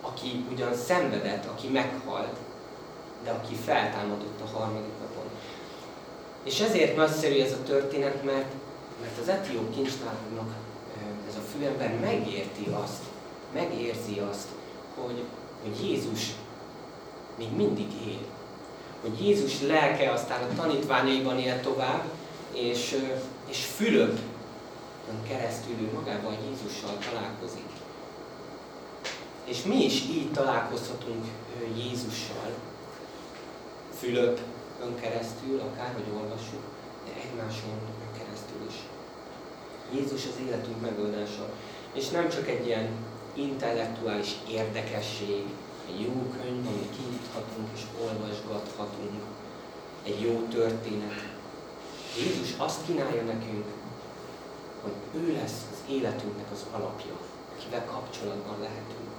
aki 0.00 0.44
ugyan 0.52 0.74
szenvedett, 0.74 1.46
aki 1.46 1.68
meghalt, 1.68 2.36
de 3.24 3.30
aki 3.30 3.54
feltámadott 3.54 4.40
a 4.40 4.56
harmadik 4.56 4.92
napon. 5.00 5.30
És 6.44 6.60
ezért 6.60 6.96
nagyszerű 6.96 7.40
ez 7.40 7.52
a 7.52 7.62
történet, 7.62 8.24
mert, 8.24 8.52
mert 9.00 9.18
az 9.20 9.28
etióp 9.28 9.74
kincstárnak 9.74 10.54
ez 11.28 11.36
a 11.36 11.56
főember 11.56 12.00
megérti 12.00 12.66
azt, 12.82 13.02
megérzi 13.54 14.18
azt, 14.30 14.48
hogy, 14.94 15.22
hogy 15.62 15.88
Jézus 15.88 16.32
még 17.38 17.56
mindig 17.56 17.88
él. 18.06 18.20
Hogy 19.00 19.26
Jézus 19.26 19.60
lelke 19.60 20.12
aztán 20.12 20.42
a 20.42 20.54
tanítványaiban 20.54 21.38
él 21.38 21.60
tovább, 21.60 22.04
és, 22.52 22.96
és 23.48 23.64
Fülöp 23.64 24.18
keresztül 25.28 25.74
ő 25.80 25.90
magában 25.94 26.36
Jézussal 26.48 26.98
találkozik. 27.10 27.70
És 29.44 29.62
mi 29.62 29.84
is 29.84 30.00
így 30.00 30.32
találkozhatunk 30.32 31.24
Jézussal, 31.76 32.50
Fülöpön 34.02 34.94
keresztül, 35.00 35.60
akárhogy 35.60 36.08
olvassuk, 36.14 36.64
de 37.04 37.12
egymáson 37.24 37.78
keresztül 38.18 38.60
is. 38.68 38.78
Jézus 39.94 40.24
az 40.26 40.46
életünk 40.46 40.80
megoldása. 40.80 41.44
És 41.92 42.08
nem 42.08 42.28
csak 42.28 42.48
egy 42.48 42.66
ilyen 42.66 42.88
intellektuális 43.34 44.30
érdekesség, 44.48 45.44
egy 45.88 46.00
jó 46.00 46.14
könyv, 46.36 46.66
amit 46.66 46.96
kinyithatunk 46.96 47.68
és 47.74 47.82
olvasgathatunk, 48.04 49.22
egy 50.02 50.20
jó 50.20 50.46
történet. 50.50 51.20
Jézus 52.18 52.54
azt 52.56 52.84
kínálja 52.86 53.22
nekünk, 53.22 53.66
hogy 54.82 54.96
ő 55.20 55.32
lesz 55.32 55.60
az 55.72 55.92
életünknek 55.94 56.50
az 56.52 56.64
alapja, 56.72 57.16
akivel 57.56 57.84
kapcsolatban 57.84 58.56
lehetünk. 58.60 59.10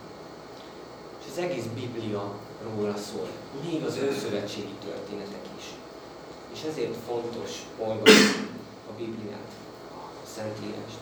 És 1.26 1.32
az 1.32 1.38
egész 1.38 1.66
Biblia 1.76 2.34
róla 2.64 2.94
szól, 2.98 3.28
még 3.64 3.84
az 3.84 3.98
őszövetségi 3.98 4.74
történetek 4.86 5.46
is. 5.58 5.64
És 6.54 6.64
ezért 6.70 6.96
fontos 7.08 7.52
olvasni 7.80 8.48
a 8.90 8.92
Bibliát. 8.98 9.52
Szentírást. 10.36 10.98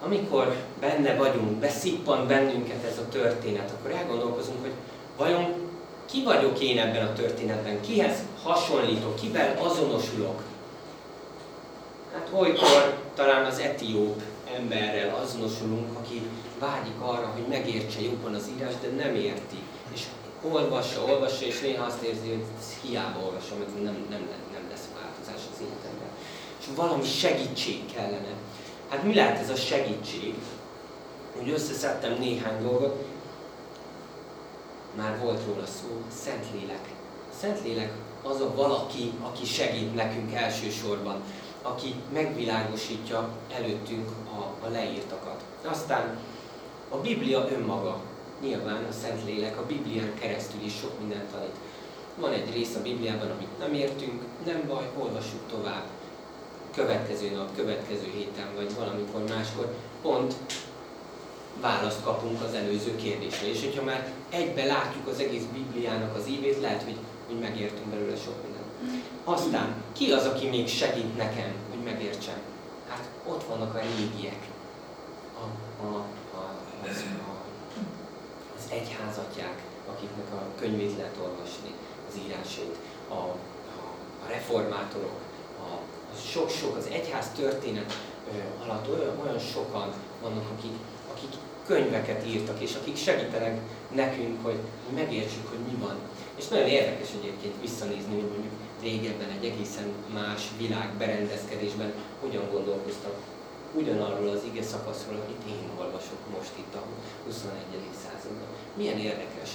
Amikor 0.00 0.56
benne 0.80 1.14
vagyunk, 1.14 1.50
beszippan 1.50 2.26
bennünket 2.26 2.84
ez 2.84 2.98
a 2.98 3.08
történet, 3.08 3.70
akkor 3.70 3.90
elgondolkozunk, 3.90 4.60
hogy 4.60 4.72
vajon 5.16 5.70
ki 6.06 6.22
vagyok 6.22 6.60
én 6.60 6.78
ebben 6.78 7.06
a 7.06 7.12
történetben, 7.12 7.80
kihez 7.80 8.18
hasonlítok, 8.42 9.16
kivel 9.16 9.58
azonosulok. 9.58 10.42
Hát 12.12 12.28
olykor 12.32 12.98
talán 13.14 13.44
az 13.44 13.58
etióp 13.58 14.22
emberrel 14.56 15.14
azonosulunk, 15.14 15.98
aki 15.98 16.22
vágyik 16.58 17.00
arra, 17.00 17.26
hogy 17.26 17.46
megértse 17.48 18.00
jobban 18.00 18.34
az 18.34 18.50
írás, 18.56 18.72
de 18.82 19.04
nem 19.04 19.14
érti. 19.14 19.58
És 19.92 20.02
olvassa, 20.42 21.04
olvassa, 21.04 21.44
és 21.44 21.60
néha 21.60 21.84
azt 21.84 22.02
érzi, 22.02 22.28
hogy 22.28 22.44
hiába 22.82 23.20
olvasom, 23.24 23.58
ez 23.66 23.72
nem, 23.82 24.06
nem, 24.10 24.28
nem 24.52 24.64
az 25.54 25.60
életemben. 25.60 26.08
És 26.60 26.66
valami 26.76 27.04
segítség 27.04 27.92
kellene. 27.94 28.32
Hát 28.88 29.02
mi 29.02 29.14
lehet 29.14 29.40
ez 29.40 29.50
a 29.50 29.56
segítség? 29.56 30.34
Úgy 31.40 31.48
összeszedtem 31.48 32.16
néhány 32.18 32.62
dolgot, 32.62 33.04
már 34.96 35.18
volt 35.20 35.40
róla 35.46 35.66
szó, 35.66 36.02
Szentlélek. 36.24 36.88
Szentlélek 37.40 37.92
az 38.22 38.40
a 38.40 38.54
valaki, 38.54 39.12
aki 39.22 39.44
segít 39.44 39.94
nekünk 39.94 40.32
elsősorban, 40.32 41.22
aki 41.64 41.94
megvilágosítja 42.12 43.28
előttünk 43.52 44.10
a, 44.38 44.66
a 44.66 44.68
leírtakat. 44.68 45.42
Aztán 45.64 46.18
a 46.88 46.96
Biblia 46.96 47.48
önmaga, 47.50 48.00
nyilván 48.42 48.84
a 48.90 48.92
Szentlélek 48.92 49.58
a 49.58 49.66
Biblián 49.66 50.14
keresztül 50.18 50.62
is 50.64 50.74
sok 50.74 50.98
mindent 51.00 51.30
tanít. 51.30 51.56
Van 52.16 52.32
egy 52.32 52.52
rész 52.52 52.74
a 52.74 52.82
Bibliában, 52.82 53.30
amit 53.30 53.58
nem 53.58 53.74
értünk, 53.74 54.22
nem 54.46 54.62
baj, 54.66 54.90
olvassuk 54.98 55.40
tovább. 55.50 55.84
Következő 56.74 57.30
nap, 57.30 57.56
következő 57.56 58.10
héten, 58.14 58.46
vagy 58.54 58.74
valamikor 58.74 59.24
máskor 59.28 59.74
pont 60.02 60.34
választ 61.60 62.02
kapunk 62.04 62.42
az 62.42 62.54
előző 62.54 62.96
kérdésre. 62.96 63.48
És 63.48 63.64
hogyha 63.64 63.84
már 63.84 64.12
egybe 64.30 64.64
látjuk 64.64 65.08
az 65.08 65.18
egész 65.18 65.44
Bibliának 65.52 66.16
az 66.16 66.26
ívét, 66.26 66.60
lehet, 66.60 66.82
hogy, 66.82 66.96
hogy 67.26 67.38
megértünk 67.38 67.86
belőle 67.86 68.16
sok 68.16 68.42
mindent. 68.42 68.53
Aztán, 69.24 69.74
ki 69.92 70.12
az, 70.12 70.26
aki 70.26 70.48
még 70.48 70.68
segít 70.68 71.16
nekem, 71.16 71.52
hogy 71.70 71.82
megértsem? 71.84 72.38
Hát 72.88 73.08
ott 73.26 73.44
vannak 73.44 73.74
a 73.74 73.80
régiek. 73.80 74.48
A, 75.38 75.44
a, 75.84 75.96
a, 76.34 76.50
az, 76.82 77.04
a, 77.28 77.34
az 78.56 78.64
egyházatják, 78.70 79.62
akiknek 79.86 80.32
a 80.32 80.42
könyvét 80.58 80.96
lehet 80.96 81.16
olvasni 81.22 81.74
az 82.08 82.14
írásait, 82.26 82.76
a, 83.08 83.12
a, 83.12 83.34
a 84.24 84.28
reformátorok, 84.28 85.20
a, 85.60 85.72
a 86.12 86.16
sok-sok, 86.30 86.76
az 86.76 86.86
egyház 86.86 87.28
történet 87.36 87.92
alatt 88.64 88.88
olyan, 88.88 89.14
olyan 89.24 89.38
sokan 89.38 89.92
vannak, 90.22 90.44
akik, 90.58 90.76
akik 91.12 91.32
könyveket 91.66 92.26
írtak, 92.26 92.60
és 92.60 92.74
akik 92.74 92.96
segítenek 92.96 93.60
nekünk, 93.94 94.44
hogy 94.44 94.58
megértsük, 94.94 95.48
hogy 95.48 95.58
mi 95.58 95.76
van. 95.84 95.96
És 96.36 96.48
nagyon 96.48 96.66
érdekes 96.66 97.08
egyébként 97.20 97.54
visszanézni, 97.60 98.14
hogy 98.14 98.30
mondjuk 98.32 98.52
régebben 98.82 99.30
egy 99.38 99.44
egészen 99.44 99.92
más 100.14 100.42
világ 100.58 100.94
berendezkedésben 100.98 101.92
hogyan 102.20 102.50
gondolkoztak 102.52 103.14
ugyanarról 103.74 104.28
az 104.28 104.42
ige 104.52 104.62
szakaszról, 104.62 105.20
amit 105.24 105.42
én 105.48 105.68
olvasok 105.78 106.18
most 106.36 106.52
itt 106.58 106.74
a 106.74 106.82
21. 107.24 107.60
században. 108.02 108.48
Milyen 108.76 108.98
érdekes 108.98 109.50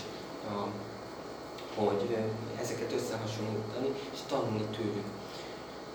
hogy 1.76 2.18
ezeket 2.62 2.94
összehasonlítani 2.94 3.90
és 4.14 4.20
tanulni 4.28 4.66
tőlük. 4.78 5.06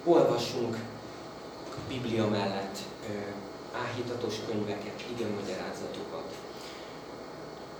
Olvassunk 0.04 0.76
a 1.76 1.80
Biblia 1.88 2.28
mellett 2.28 2.78
áhítatos 3.84 4.34
könyveket, 4.46 5.04
magyarázatokat. 5.40 6.34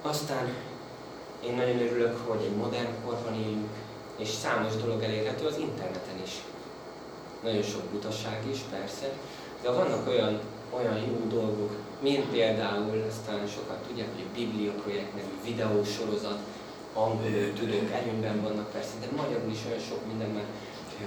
Aztán 0.02 0.54
én 1.44 1.54
nagyon 1.54 1.80
örülök, 1.80 2.16
hogy 2.26 2.42
egy 2.42 2.56
modern 2.56 3.04
korban 3.04 3.34
élünk, 3.34 3.68
és 4.16 4.28
számos 4.28 4.76
dolog 4.76 5.02
elérhető 5.02 5.46
az 5.46 5.56
interneten 5.56 6.22
is. 6.24 6.32
Nagyon 7.42 7.62
sok 7.62 7.82
butaság 7.82 8.42
is, 8.50 8.58
persze, 8.70 9.12
de 9.62 9.70
vannak 9.70 10.08
olyan, 10.08 10.40
olyan 10.70 10.98
jó 10.98 11.26
dolgok, 11.28 11.76
mint 12.00 12.24
például, 12.30 13.04
aztán 13.08 13.46
sokat 13.46 13.82
tudják, 13.86 14.08
hogy 14.14 14.24
a 14.28 14.34
Biblia 14.34 14.72
projekt 14.72 15.14
nevű 15.14 15.36
videósorozat, 15.44 16.38
angolul 16.92 17.52
tudunk, 17.52 17.90
előnyben 17.90 18.42
vannak 18.42 18.70
persze, 18.70 18.94
de 19.00 19.06
magyarul 19.16 19.50
is 19.50 19.58
olyan 19.68 19.80
sok 19.88 20.06
minden 20.06 20.30
már 20.30 20.44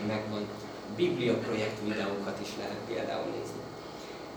megvan. 0.08 0.48
Biblia 0.96 1.38
projekt 1.38 1.80
videókat 1.84 2.38
is 2.42 2.50
lehet 2.58 2.82
például 2.88 3.26
nézni. 3.26 3.62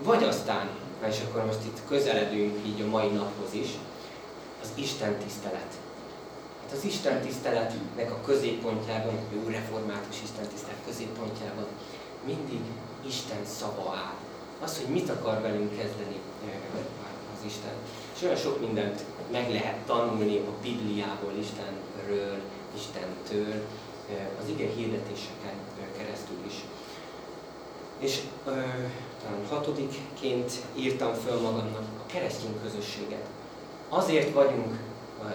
vagy 0.03 0.23
aztán, 0.23 0.69
és 1.09 1.21
akkor 1.21 1.45
most 1.45 1.65
itt 1.65 1.81
közeledünk 1.89 2.67
így 2.67 2.81
a 2.81 2.87
mai 2.87 3.09
naphoz 3.09 3.53
is, 3.53 3.69
az 4.63 4.69
Isten 4.75 5.19
tisztelet. 5.19 5.73
Hát 6.63 6.73
az 6.73 6.85
Isten 6.85 7.21
tiszteletnek 7.21 8.11
a 8.11 8.21
középpontjában, 8.25 9.15
a 9.15 9.35
jó 9.35 9.49
református 9.49 10.23
Isten 10.23 10.47
tisztelet 10.47 10.85
középpontjában 10.87 11.67
mindig 12.27 12.61
Isten 13.07 13.45
szava 13.45 13.95
áll. 13.97 14.15
Az, 14.61 14.79
hogy 14.79 14.93
mit 14.93 15.11
akar 15.11 15.41
velünk 15.41 15.77
kezdeni 15.77 16.17
az 17.37 17.47
Isten. 17.47 17.75
És 18.15 18.23
olyan 18.23 18.37
sok 18.37 18.61
mindent 18.61 19.05
meg 19.31 19.51
lehet 19.51 19.77
tanulni 19.87 20.37
a 20.39 20.51
Bibliából, 20.63 21.33
Istenről, 21.39 22.41
Istentől, 22.77 23.55
az 24.43 24.49
ige 24.49 24.67
hirdetéseken 24.77 25.57
is. 26.51 26.65
És 27.99 28.21
ö, 28.47 28.51
talán 29.23 29.47
hatodikként 29.49 30.53
írtam 30.77 31.13
föl 31.15 31.41
magamnak 31.41 31.83
a 31.99 32.07
keresztény 32.07 32.61
közösséget. 32.63 33.27
Azért 33.89 34.33
vagyunk 34.33 34.79
ö, 35.23 35.27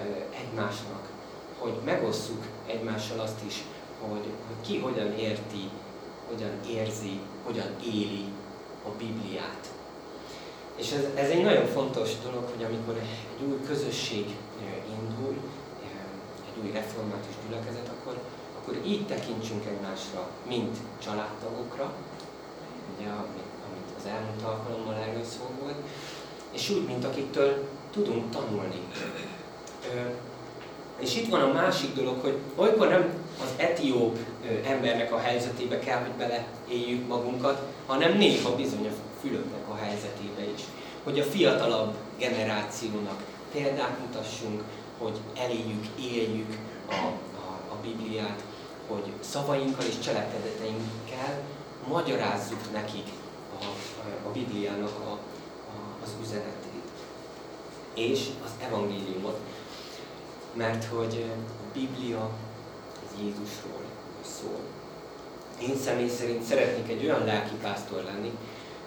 egymásnak, 0.44 1.10
hogy 1.58 1.74
megosszuk 1.86 2.44
egymással 2.68 3.20
azt 3.20 3.40
is, 3.48 3.64
hogy, 4.00 4.26
hogy 4.48 4.68
ki 4.68 4.80
hogyan 4.80 5.12
érti, 5.18 5.70
hogyan 6.28 6.60
érzi, 6.70 7.20
hogyan 7.44 7.76
éli 7.86 8.26
a 8.86 8.90
Bibliát. 8.98 9.74
És 10.76 10.92
ez, 10.92 11.04
ez 11.16 11.30
egy 11.30 11.44
nagyon 11.44 11.66
fontos 11.66 12.10
dolog, 12.24 12.50
hogy 12.56 12.64
amikor 12.64 12.98
egy 12.98 13.48
új 13.48 13.60
közösség 13.68 14.36
indul, 15.00 15.36
egy 16.48 16.64
új 16.64 16.72
református 16.72 17.34
gyülekezet, 17.48 17.90
akkor, 18.00 18.20
akkor 18.66 18.82
így 18.86 19.06
tekintsünk 19.06 19.66
egymásra, 19.66 20.28
mint 20.48 20.78
családtagokra, 21.04 21.94
ugye, 22.98 23.10
amit 23.10 23.90
az 23.98 24.06
elmúlt 24.06 24.42
alkalommal 24.44 24.96
erről 24.96 25.24
szó 25.24 25.44
volt, 25.62 25.76
és 26.52 26.70
úgy, 26.70 26.86
mint 26.86 27.06
akiktől 27.06 27.68
tudunk 27.92 28.30
tanulni. 28.30 28.82
És 31.00 31.16
itt 31.16 31.30
van 31.30 31.42
a 31.42 31.54
másik 31.54 31.96
dolog, 31.96 32.22
hogy 32.22 32.38
olykor 32.56 32.88
nem 32.88 33.14
az 33.42 33.50
etióp 33.58 34.18
embernek 34.66 35.14
a 35.14 35.20
helyzetébe 35.20 35.80
kell, 35.80 36.00
hogy 36.00 36.12
beleéljük 36.28 37.08
magunkat, 37.08 37.62
hanem 37.86 38.18
néha 38.18 38.56
bizony 38.56 38.88
a 38.88 39.20
fülöknek 39.22 39.70
a 39.70 39.76
helyzetébe 39.76 40.52
is. 40.56 40.62
Hogy 41.04 41.20
a 41.20 41.24
fiatalabb 41.24 41.96
generációnak 42.20 43.24
példát 43.52 44.00
mutassunk, 44.00 44.62
hogy 44.98 45.18
eléljük, 45.38 45.86
éljük 46.00 46.58
a, 46.90 46.94
a, 47.36 47.74
a 47.74 47.76
Bibliát, 47.82 48.44
hogy 48.88 49.12
szavainkkal 49.20 49.86
és 49.86 50.00
cselekedeteinkkel 50.00 51.42
magyarázzuk 51.88 52.72
nekik 52.72 53.08
a, 53.60 53.66
a 54.28 54.32
Bibliának 54.32 55.00
a, 55.06 55.12
a, 55.12 55.18
az 56.04 56.10
üzenetét. 56.22 56.90
És 57.94 58.30
az 58.44 58.52
evangéliumot. 58.66 59.40
Mert 60.54 60.86
hogy 60.86 61.26
a 61.48 61.74
Biblia 61.74 62.30
Jézusról 63.22 63.84
szól. 64.26 64.60
Én 65.62 65.78
személy 65.78 66.10
szerint 66.10 66.44
szeretnék 66.44 66.90
egy 66.90 67.06
olyan 67.06 67.26
lelkipásztor 67.26 68.04
lenni, 68.04 68.32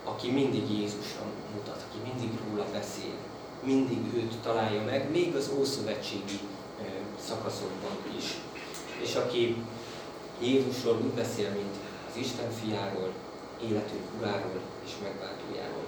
aki 0.04 0.30
mindig 0.30 0.70
Jézusra 0.70 1.22
mutat, 1.54 1.84
aki 1.88 2.10
mindig 2.10 2.38
róla 2.48 2.66
beszél, 2.72 3.14
mindig 3.62 4.14
őt 4.14 4.36
találja 4.42 4.82
meg, 4.82 5.10
még 5.10 5.34
az 5.34 5.50
ószövetségi 5.58 6.40
szakaszokban 7.26 7.96
is. 8.18 8.24
És 9.02 9.14
aki 9.14 9.56
Jézusról 10.40 10.98
úgy 11.04 11.10
beszél, 11.10 11.50
mint 11.50 11.74
az 12.10 12.16
Isten 12.16 12.50
fiáról, 12.50 13.12
életünk 13.62 14.06
uráról 14.18 14.60
és 14.84 14.90
megváltójáról. 15.02 15.86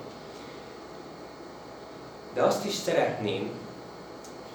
De 2.34 2.42
azt 2.42 2.64
is 2.64 2.74
szeretném, 2.74 3.50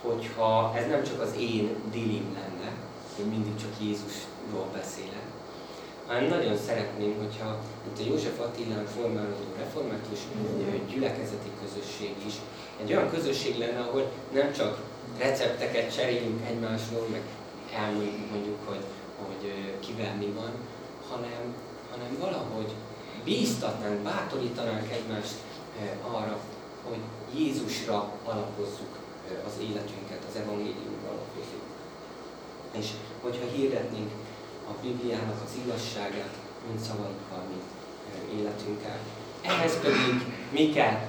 hogyha 0.01 0.73
ez 0.75 0.88
nem 0.88 1.03
csak 1.03 1.21
az 1.21 1.34
én 1.39 1.75
dilim 1.91 2.34
lenne, 2.34 2.71
hogy 3.15 3.25
mindig 3.25 3.55
csak 3.55 3.71
Jézusról 3.81 4.67
beszélek, 4.73 5.25
hanem 6.08 6.29
nagyon 6.29 6.58
szeretném, 6.58 7.17
hogyha 7.17 7.60
itt 7.88 7.99
a 7.99 8.10
József 8.10 8.39
Attilán 8.39 8.86
formálódó 8.86 9.45
református 9.58 10.19
gyülekezeti 10.89 11.49
közösség 11.62 12.15
is 12.25 12.34
egy 12.81 12.93
olyan 12.93 13.10
közösség 13.10 13.58
lenne, 13.58 13.79
ahol 13.79 14.12
nem 14.34 14.53
csak 14.53 14.79
recepteket 15.17 15.95
cserélünk 15.95 16.47
egymásról, 16.47 17.08
meg 17.12 17.21
elmondjuk, 17.75 18.58
hogy, 18.65 18.84
hogy 19.27 19.43
kivel 19.79 20.15
mi 20.15 20.31
van, 20.35 20.51
hanem, 21.09 21.55
hanem 21.91 22.17
valahogy 22.19 22.71
bíztatnánk, 23.23 23.99
bátorítanánk 23.99 24.91
egymást 24.91 25.35
arra, 26.01 26.39
hogy 26.83 26.99
Jézusra 27.38 28.11
alapozzuk 28.23 28.93
az 29.47 29.53
életünket, 29.61 30.21
az 30.29 30.35
evangéliumra 30.35 31.09
alapozzuk. 31.09 31.65
És 32.71 32.88
hogyha 33.21 33.45
hirdetnénk 33.55 34.11
a 34.69 34.71
Bibliának 34.81 35.41
az 35.45 35.57
igazságát, 35.65 36.33
mint 36.67 36.79
szavainkkal, 36.79 37.43
mint 37.49 37.63
életünkkel. 38.39 38.97
Ehhez 39.41 39.79
pedig 39.79 40.35
mi 40.51 40.69
kell? 40.69 40.99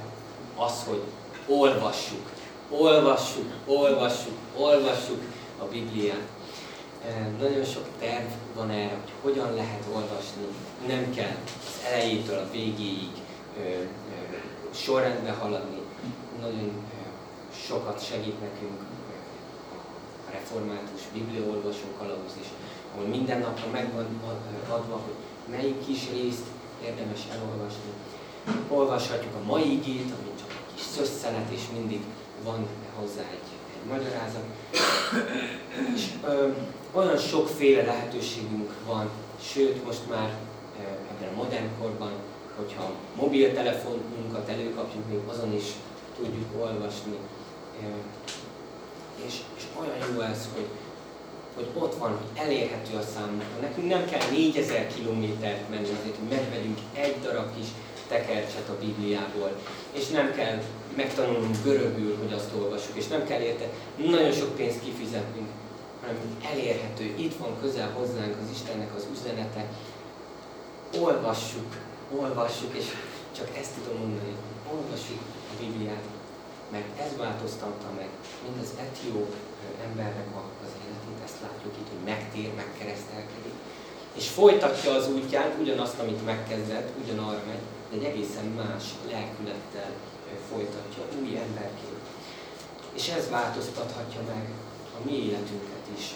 Az, 0.57 0.85
hogy 0.89 1.03
olvassuk, 1.47 2.31
olvassuk, 2.71 3.53
olvassuk, 3.67 4.39
olvassuk 4.57 5.23
a 5.59 5.65
Bibliát. 5.65 6.23
Nagyon 7.39 7.65
sok 7.65 7.87
terv 7.99 8.31
van 8.55 8.71
erre, 8.71 8.99
hogy 9.01 9.13
hogyan 9.23 9.55
lehet 9.55 9.85
olvasni. 9.95 10.47
Nem 10.87 11.15
kell 11.15 11.37
az 11.45 11.85
elejétől 11.93 12.39
a 12.39 12.51
végéig 12.51 13.11
sorrendbe 14.75 15.31
haladni. 15.31 15.81
Nagyon 16.41 16.73
sokat 17.67 18.07
segít 18.07 18.41
nekünk 18.41 18.81
a 20.29 20.31
református 20.31 21.01
bibliaolvasó 21.13 21.87
kalauz 21.99 22.33
is, 22.41 22.47
ahol 22.95 23.07
minden 23.07 23.39
napra 23.39 23.71
megvan 23.71 24.07
adva, 24.69 24.97
hogy 25.05 25.15
melyik 25.51 25.87
kis 25.87 26.11
részt 26.11 26.47
érdemes 26.85 27.21
elolvasni. 27.33 27.91
Olvashatjuk 28.69 29.35
a 29.35 29.47
mai 29.47 29.73
igét, 29.73 30.13
ami 30.13 30.31
csak 30.39 30.51
egy 30.51 30.75
kis 30.75 30.85
szösszenet, 30.85 31.51
és 31.51 31.63
mindig 31.73 32.01
van 32.43 32.67
hozzá 32.99 33.21
egy, 33.21 33.56
magyarázat. 33.89 34.45
És 35.95 36.07
ö, 36.25 36.49
olyan 36.93 37.17
sokféle 37.17 37.83
lehetőségünk 37.83 38.73
van, 38.87 39.11
sőt 39.41 39.85
most 39.85 40.09
már 40.11 40.35
ö, 40.79 40.83
ebben 40.83 41.35
a 41.35 41.37
modern 41.37 41.69
korban, 41.81 42.13
hogyha 42.57 42.91
mobiltelefonunkat 43.15 44.49
előkapjuk, 44.49 45.09
még 45.09 45.19
azon 45.27 45.55
is 45.55 45.65
tudjuk 46.17 46.49
olvasni. 46.61 47.17
Ö, 47.83 47.87
és, 49.27 49.35
és 49.57 49.63
olyan 49.79 50.15
jó 50.15 50.21
ez, 50.21 50.49
hogy 50.55 50.67
hogy 51.57 51.69
ott 51.75 51.95
van, 51.95 52.11
hogy 52.11 52.45
elérhető 52.45 52.97
a 52.97 53.03
számunkra. 53.15 53.61
Nekünk 53.61 53.89
nem 53.89 54.05
kell 54.11 54.31
4000 54.31 54.87
kilométert 54.95 55.71
menni 55.71 55.85
azért, 55.85 56.17
hogy 56.19 56.39
megvegyünk 56.39 56.79
egy 56.93 57.21
darab 57.23 57.57
kis 57.57 57.67
tekercset 58.09 58.69
a 58.69 58.79
Bibliából, 58.79 59.51
és 59.93 60.09
nem 60.09 60.33
kell 60.35 60.63
megtanulnunk 60.97 61.57
görögül, 61.65 62.17
hogy 62.19 62.33
azt 62.33 62.51
olvassuk, 62.59 62.97
és 62.97 63.07
nem 63.07 63.25
kell 63.25 63.41
érte 63.41 63.69
nagyon 63.97 64.33
sok 64.33 64.57
pénzt 64.57 64.81
kifizetnünk, 64.81 65.49
hanem 66.01 66.17
elérhető, 66.53 67.05
itt 67.05 67.37
van 67.37 67.61
közel 67.61 67.91
hozzánk 67.99 68.37
az 68.43 68.51
Istennek 68.53 68.95
az 68.95 69.07
üzenete. 69.13 69.65
Olvassuk, 71.01 71.71
olvassuk, 72.21 72.75
és 72.77 72.87
csak 73.37 73.49
ezt 73.61 73.73
tudom 73.75 73.99
mondani, 73.99 74.35
olvassuk 74.73 75.21
a 75.53 75.55
Bibliát, 75.61 76.07
mert 76.71 77.01
ez 77.01 77.17
változtatta 77.17 77.89
meg 77.97 78.09
mind 78.45 78.59
az 78.63 78.73
etióp 78.87 79.35
embernek 79.87 80.27
az 80.65 80.73
életét, 80.85 81.25
ezt 81.25 81.41
látjuk 81.43 81.75
itt, 81.81 81.89
hogy 81.89 82.05
megtér, 82.13 82.51
megkeresztelkedik, 82.55 83.57
és 84.17 84.29
folytatja 84.29 84.93
az 84.93 85.09
útját, 85.09 85.57
ugyanazt, 85.61 85.99
amit 85.99 86.25
megkezdett, 86.25 86.89
ugyanarra 87.03 87.43
megy, 87.47 87.65
de 87.89 87.97
egy 87.97 88.05
egészen 88.05 88.45
más 88.45 88.85
lelkülettel 89.11 89.91
folytatja, 90.51 91.03
új 91.21 91.37
emberként. 91.37 92.05
És 92.93 93.09
ez 93.09 93.31
változtathatja 93.31 94.21
meg 94.33 94.45
a 94.97 94.99
mi 95.05 95.13
életünket 95.13 95.87
is. 95.97 96.15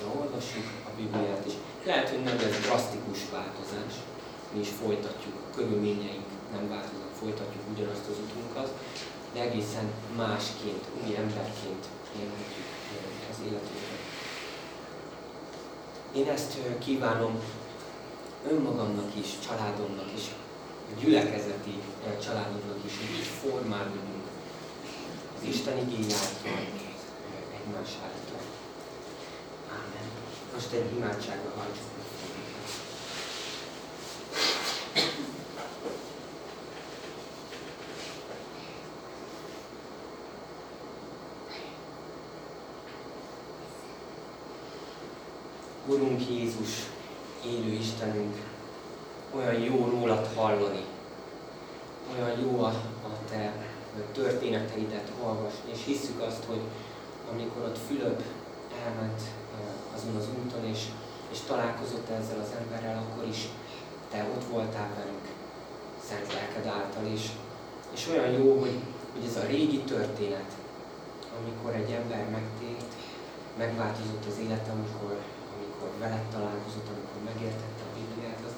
Ha 0.00 0.20
olvassuk 0.20 0.66
a 0.86 0.90
Bibliát 0.96 1.46
is, 1.46 1.52
lehet, 1.84 2.08
hogy 2.08 2.22
nem 2.22 2.38
ez 2.38 2.60
drasztikus 2.66 3.20
változás, 3.30 3.94
mi 4.52 4.60
is 4.60 4.68
folytatjuk, 4.82 5.34
a 5.34 5.54
körülményeink 5.56 6.28
nem 6.52 6.68
változnak, 6.68 7.14
folytatjuk 7.20 7.62
ugyanazt 7.72 8.08
az 8.10 8.18
utunkat, 8.26 8.70
de 9.32 9.40
egészen 9.40 9.86
másként, 10.16 10.84
új 11.02 11.16
emberként 11.16 11.84
élhetjük 12.20 12.68
az 13.30 13.38
életünket. 13.46 14.02
Én 16.14 16.28
ezt 16.28 16.58
kívánom 16.78 17.40
önmagamnak 18.50 19.10
is, 19.22 19.28
családomnak 19.46 20.10
is, 20.16 20.22
gyülekezeti 21.00 21.74
eh, 22.06 22.18
családunknak 22.24 22.84
is, 22.84 22.92
hogy 22.98 23.16
így 23.16 23.30
formálódunk 23.42 24.24
az 25.36 25.48
Isten 25.48 25.78
igényától, 25.78 26.40
eh, 26.44 27.60
egymás 27.60 27.90
által. 28.02 28.42
Ámen. 29.70 30.06
Most 30.54 30.72
egy 30.72 30.96
imádságra 30.96 31.52
hajtsuk. 31.56 31.92
Urunk 45.86 46.28
Jézus, 46.28 46.70
élő 47.46 47.72
Istenünk, 47.72 48.53
olyan 49.36 49.60
jó 49.60 49.88
rólad 49.90 50.28
hallani, 50.34 50.84
olyan 52.14 52.40
jó 52.40 52.62
a, 52.62 52.68
a 53.04 53.10
te 53.30 53.52
történeteidet 54.12 55.12
olvasni, 55.22 55.70
és 55.72 55.84
hisszük 55.84 56.20
azt, 56.20 56.44
hogy 56.44 56.60
amikor 57.32 57.62
ott 57.62 57.78
Fülöp 57.86 58.22
elment 58.84 59.20
azon 59.94 60.16
az 60.16 60.28
úton, 60.44 60.64
és, 60.64 60.86
és 61.32 61.38
találkozott 61.40 62.08
ezzel 62.08 62.40
az 62.40 62.52
emberrel, 62.60 62.98
akkor 62.98 63.28
is 63.28 63.48
te 64.10 64.26
ott 64.34 64.44
voltál 64.44 64.90
velük, 64.96 65.26
szent 66.08 66.32
lelked 66.32 66.66
által, 66.66 67.06
és, 67.16 67.28
és 67.94 68.08
olyan 68.08 68.30
jó, 68.30 68.58
hogy, 68.60 68.78
hogy 69.12 69.24
ez 69.28 69.36
a 69.36 69.46
régi 69.46 69.78
történet, 69.78 70.50
amikor 71.40 71.74
egy 71.74 71.90
ember 71.90 72.24
megtért, 72.30 72.92
megváltozott 73.58 74.24
az 74.28 74.38
élete, 74.44 74.70
amikor, 74.70 75.12
amikor 75.56 75.90
veled 75.98 76.26
találkozott, 76.34 76.88
amikor 76.94 77.20
megértette 77.24 77.82
a 77.88 77.94
Bibliát, 77.98 78.40
az, 78.46 78.54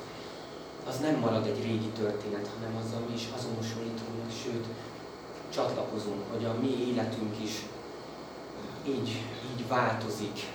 az 0.89 0.99
nem 0.99 1.19
marad 1.19 1.47
egy 1.47 1.63
régi 1.63 1.89
történet, 1.89 2.51
hanem 2.55 2.77
azzal 2.77 3.01
mi 3.09 3.15
is 3.15 3.29
azonosulítunk, 3.37 4.31
sőt, 4.43 4.67
csatlakozunk, 5.49 6.23
hogy 6.33 6.45
a 6.45 6.55
mi 6.61 6.89
életünk 6.89 7.43
is 7.43 7.67
így, 8.89 9.23
így 9.53 9.69
változik, 9.69 10.47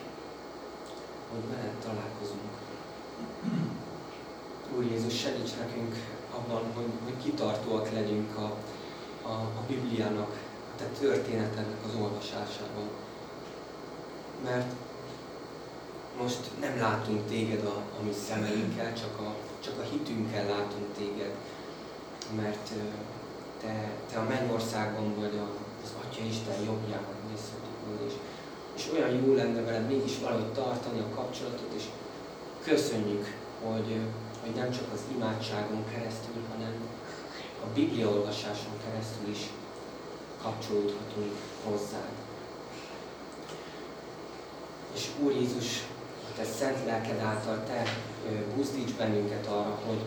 hogy 1.32 1.50
veled 1.50 1.76
találkozunk. 1.86 2.52
Úr 4.76 4.84
Jézus, 4.84 5.20
segíts 5.20 5.52
nekünk 5.58 5.96
abban, 6.36 6.62
hogy, 6.74 6.91
hogy 7.04 7.24
kitartóak 7.24 7.91
legyünk 7.91 8.38
a, 8.38 8.56
a, 9.28 9.32
a 9.32 9.63
Bibliának, 9.67 10.30
a 10.74 10.78
te 10.78 10.86
történetednek 11.00 11.86
az 11.86 12.02
olvasásában. 12.02 12.89
Mert 14.44 14.72
most 16.19 16.39
nem 16.60 16.78
látunk 16.78 17.28
téged 17.28 17.65
a, 17.65 17.76
a 18.00 18.04
mi 18.04 18.13
szemeinkkel, 18.28 18.93
csak 18.93 19.19
a, 19.19 19.36
csak 19.60 19.80
a 19.80 19.89
hitünkkel 19.91 20.45
látunk 20.45 20.93
téged, 20.97 21.36
mert 22.36 22.69
te, 23.62 23.91
te 24.12 24.19
a 24.19 24.24
mennyországban 24.24 25.15
vagy 25.19 25.39
az 25.84 25.89
Atya 26.04 26.24
Isten 26.24 26.63
jobbjában 26.63 27.21
és, 28.08 28.13
és 28.76 28.89
olyan 28.93 29.26
jó 29.26 29.34
lenne 29.34 29.62
veled 29.62 29.88
mégis 29.88 30.19
valahogy 30.19 30.54
tartani 30.54 31.00
a 31.00 31.15
kapcsolatot, 31.15 31.71
és 31.76 31.84
köszönjük, 32.63 33.36
hogy, 33.63 33.95
hogy 34.41 34.56
nem 34.56 34.71
csak 34.71 34.86
az 34.93 35.00
imádságon 35.15 35.86
keresztül, 35.91 36.43
hanem 36.52 36.74
a 37.63 37.67
Biblia 37.74 38.10
olvasáson 38.10 38.74
keresztül 38.86 39.30
is 39.30 39.50
kapcsolódhatunk 40.41 41.32
hozzá. 41.63 42.04
És 44.93 45.10
Úr 45.24 45.32
Jézus, 45.32 45.84
a 46.32 46.34
Te 46.38 46.46
szent 46.46 46.86
lelked 46.86 47.20
által 47.20 47.63
Te 47.63 47.84
buzdíts 48.56 48.91
bennünket 48.91 49.48
arra, 49.48 49.80
hogy, 49.86 50.06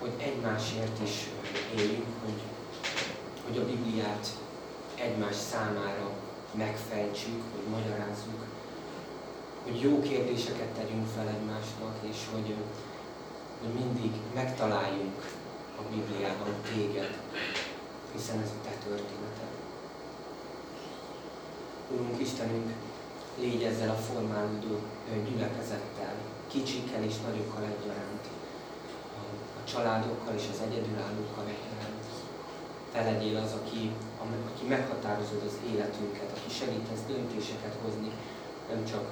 hogy 0.00 0.12
egymásért 0.18 1.02
is 1.02 1.28
éljünk, 1.76 2.06
hogy, 2.24 2.42
hogy 3.46 3.58
a 3.58 3.64
Bibliát 3.64 4.26
egymás 4.94 5.34
számára 5.34 6.10
megfejtsük, 6.54 7.42
hogy 7.54 7.70
magyarázzuk, 7.70 8.44
hogy 9.64 9.80
jó 9.80 10.00
kérdéseket 10.00 10.68
tegyünk 10.68 11.06
fel 11.16 11.28
egymásnak, 11.28 11.96
és 12.00 12.16
hogy, 12.32 12.54
hogy 13.60 13.74
mindig 13.74 14.12
megtaláljunk 14.34 15.24
a 15.78 15.82
Bibliában 15.94 16.54
téged, 16.74 17.18
hiszen 18.12 18.40
ez 18.40 18.48
a 18.48 18.64
te 18.64 18.70
történeted. 18.70 19.52
Urunk 21.90 22.20
Istenünk, 22.20 22.72
légy 23.40 23.62
ezzel 23.62 23.90
a 23.90 24.04
formálódó 24.08 24.74
gyülekezettel, 25.28 26.14
kicsikkel 26.46 27.02
és 27.02 27.16
nagyokkal 27.26 27.64
egyaránt, 27.72 28.24
a, 29.18 29.22
a 29.60 29.62
családokkal 29.70 30.34
és 30.34 30.46
az 30.52 30.60
egyedülállókkal 30.66 31.46
egyaránt. 31.54 32.04
Te 32.92 33.00
legyél 33.10 33.36
az, 33.36 33.52
aki 33.60 33.92
aki 34.64 34.64
meghatározod 34.74 35.42
az 35.46 35.56
életünket, 35.72 36.30
aki 36.36 36.50
segítesz 36.60 37.04
döntéseket 37.10 37.76
hozni, 37.82 38.10
nem 38.70 38.82
csak 38.90 39.04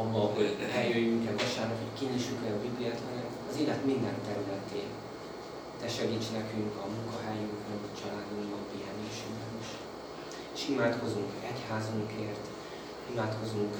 abban, 0.00 0.26
hogy 0.34 0.48
eljöjjünk-e 0.80 1.32
vasárnap, 1.42 1.78
hogy 1.82 1.98
kinyissuk 1.98 2.40
el 2.46 2.56
a 2.56 2.64
Bibliát, 2.66 3.00
hanem 3.06 3.26
az 3.50 3.56
élet 3.62 3.84
minden 3.84 4.16
területén. 4.28 4.90
Te 5.80 5.88
segíts 5.96 6.28
nekünk 6.38 6.72
a 6.84 6.86
munkahelyünkön, 6.94 7.80
a 7.88 7.96
családunkban, 8.00 8.62
pihenésünkben 8.70 9.52
is. 9.62 9.70
És 10.54 10.62
imádkozunk 10.72 11.30
egyházunkért, 11.50 12.44
imádkozunk 13.12 13.74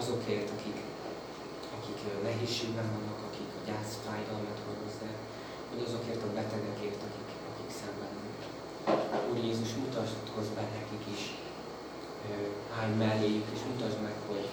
azokért, 0.00 0.50
akik, 0.56 0.78
akik 1.76 1.98
nehézségben 2.28 2.88
vannak, 2.94 3.20
akik 3.28 3.50
a 3.58 3.62
gyászfájdalmat 3.68 4.58
hordozzák, 4.64 5.18
hogy 5.70 5.82
azokért 5.86 6.22
a 6.22 6.34
betegekért, 6.38 7.00
akik, 7.08 7.30
akik 7.50 7.70
szenvednek. 7.80 8.38
Úr 9.30 9.38
Jézus, 9.48 9.70
mutatkozz 9.82 10.50
be 10.56 10.64
nekik 10.76 11.04
is, 11.16 11.22
állj 12.78 12.92
melléjük, 13.04 13.46
és 13.54 13.60
mutasd 13.70 14.00
meg, 14.02 14.16
hogy, 14.28 14.48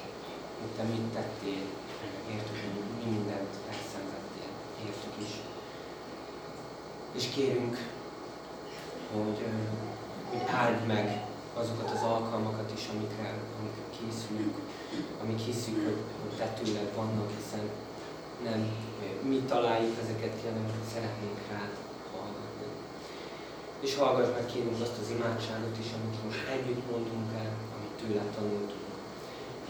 hogy 0.59 0.71
Te 0.77 0.83
mit 0.83 1.07
tettél, 1.17 1.63
értük, 2.33 2.57
hogy 2.63 2.83
mi 2.97 3.11
mindent 3.11 3.53
elszenvedtél, 3.71 4.51
értük 4.85 5.15
is. 5.27 5.33
És 7.17 7.25
kérünk, 7.35 7.77
hogy, 9.13 9.45
hogy 10.29 10.41
áld 10.47 10.85
meg 10.87 11.25
azokat 11.59 11.89
az 11.95 12.03
alkalmakat 12.13 12.71
is, 12.77 12.83
amikre, 12.93 13.27
amikre 13.57 13.85
készülünk, 13.97 14.55
amik 15.21 15.39
hiszük, 15.39 15.77
hogy, 15.85 15.99
Te 16.37 16.47
tőled 16.47 16.91
vannak, 16.95 17.29
hiszen 17.37 17.65
nem 18.43 18.61
mi 19.29 19.39
találjuk 19.51 19.95
ezeket 20.03 20.33
ki, 20.37 20.45
hanem 20.47 20.65
szeretnénk 20.93 21.39
rád 21.51 21.73
és 23.85 23.95
hallgass 23.95 24.29
meg 24.37 24.45
kérünk 24.51 24.81
azt 24.81 24.99
az 25.01 25.09
imádságot 25.15 25.75
is, 25.83 25.89
amit 25.97 26.23
most 26.25 26.43
együtt 26.55 26.83
mondunk 26.91 27.29
el, 27.43 27.53
amit 27.75 27.95
tőle 28.01 28.25
tanultunk. 28.35 28.89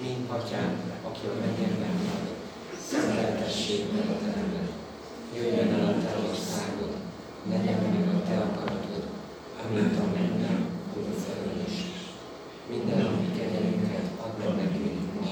Mind 0.03 0.25
atyánk, 0.37 0.79
aki 1.09 1.23
a 1.31 1.35
mennyekben 1.43 1.95
van, 2.07 2.23
szenteltessék 2.89 3.81
meg 3.93 4.07
a 4.13 4.17
te 4.23 4.31
Jöjjön 5.35 5.73
el 5.73 5.87
a 5.91 5.93
te 6.03 6.11
országod, 6.29 6.93
legyen 7.49 7.79
meg 7.83 8.07
a 8.15 8.21
te 8.27 8.35
akaratod, 8.47 9.03
amint 9.63 9.99
a 9.99 10.05
mennyben, 10.15 10.70
a 10.95 11.67
is. 11.67 11.77
Minden, 12.69 13.05
ami 13.05 13.27
kenyerünket 13.37 14.07
add 14.23 14.37
meg 14.39 14.55
nekünk 14.55 15.13
ma, 15.19 15.31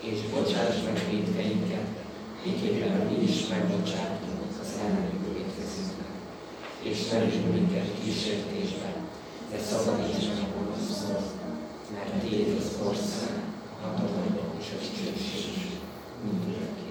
és 0.00 0.18
bocsáss 0.32 0.76
meg 0.84 0.98
védkeinket, 1.10 1.88
miképpen 2.44 3.06
mi 3.06 3.22
is 3.22 3.46
megbocsátunk 3.48 4.40
az 4.60 4.78
ellenünk 4.82 5.22
és 6.82 7.08
ne 7.08 7.24
vigy 7.24 7.44
minket 7.52 7.86
kísértésbe, 8.04 8.94
de 9.50 9.58
szabadíts 9.58 10.28
meg 10.28 10.38
a 10.38 10.58
gonosztól, 10.58 11.22
mert 11.94 12.22
Téd 12.22 12.56
az 12.58 12.86
ország, 12.86 13.42
a 13.82 13.86
hatalom 13.86 14.38
és 14.60 14.66
a 14.72 14.78
dicsőség, 14.78 15.70
mindent 16.24 16.81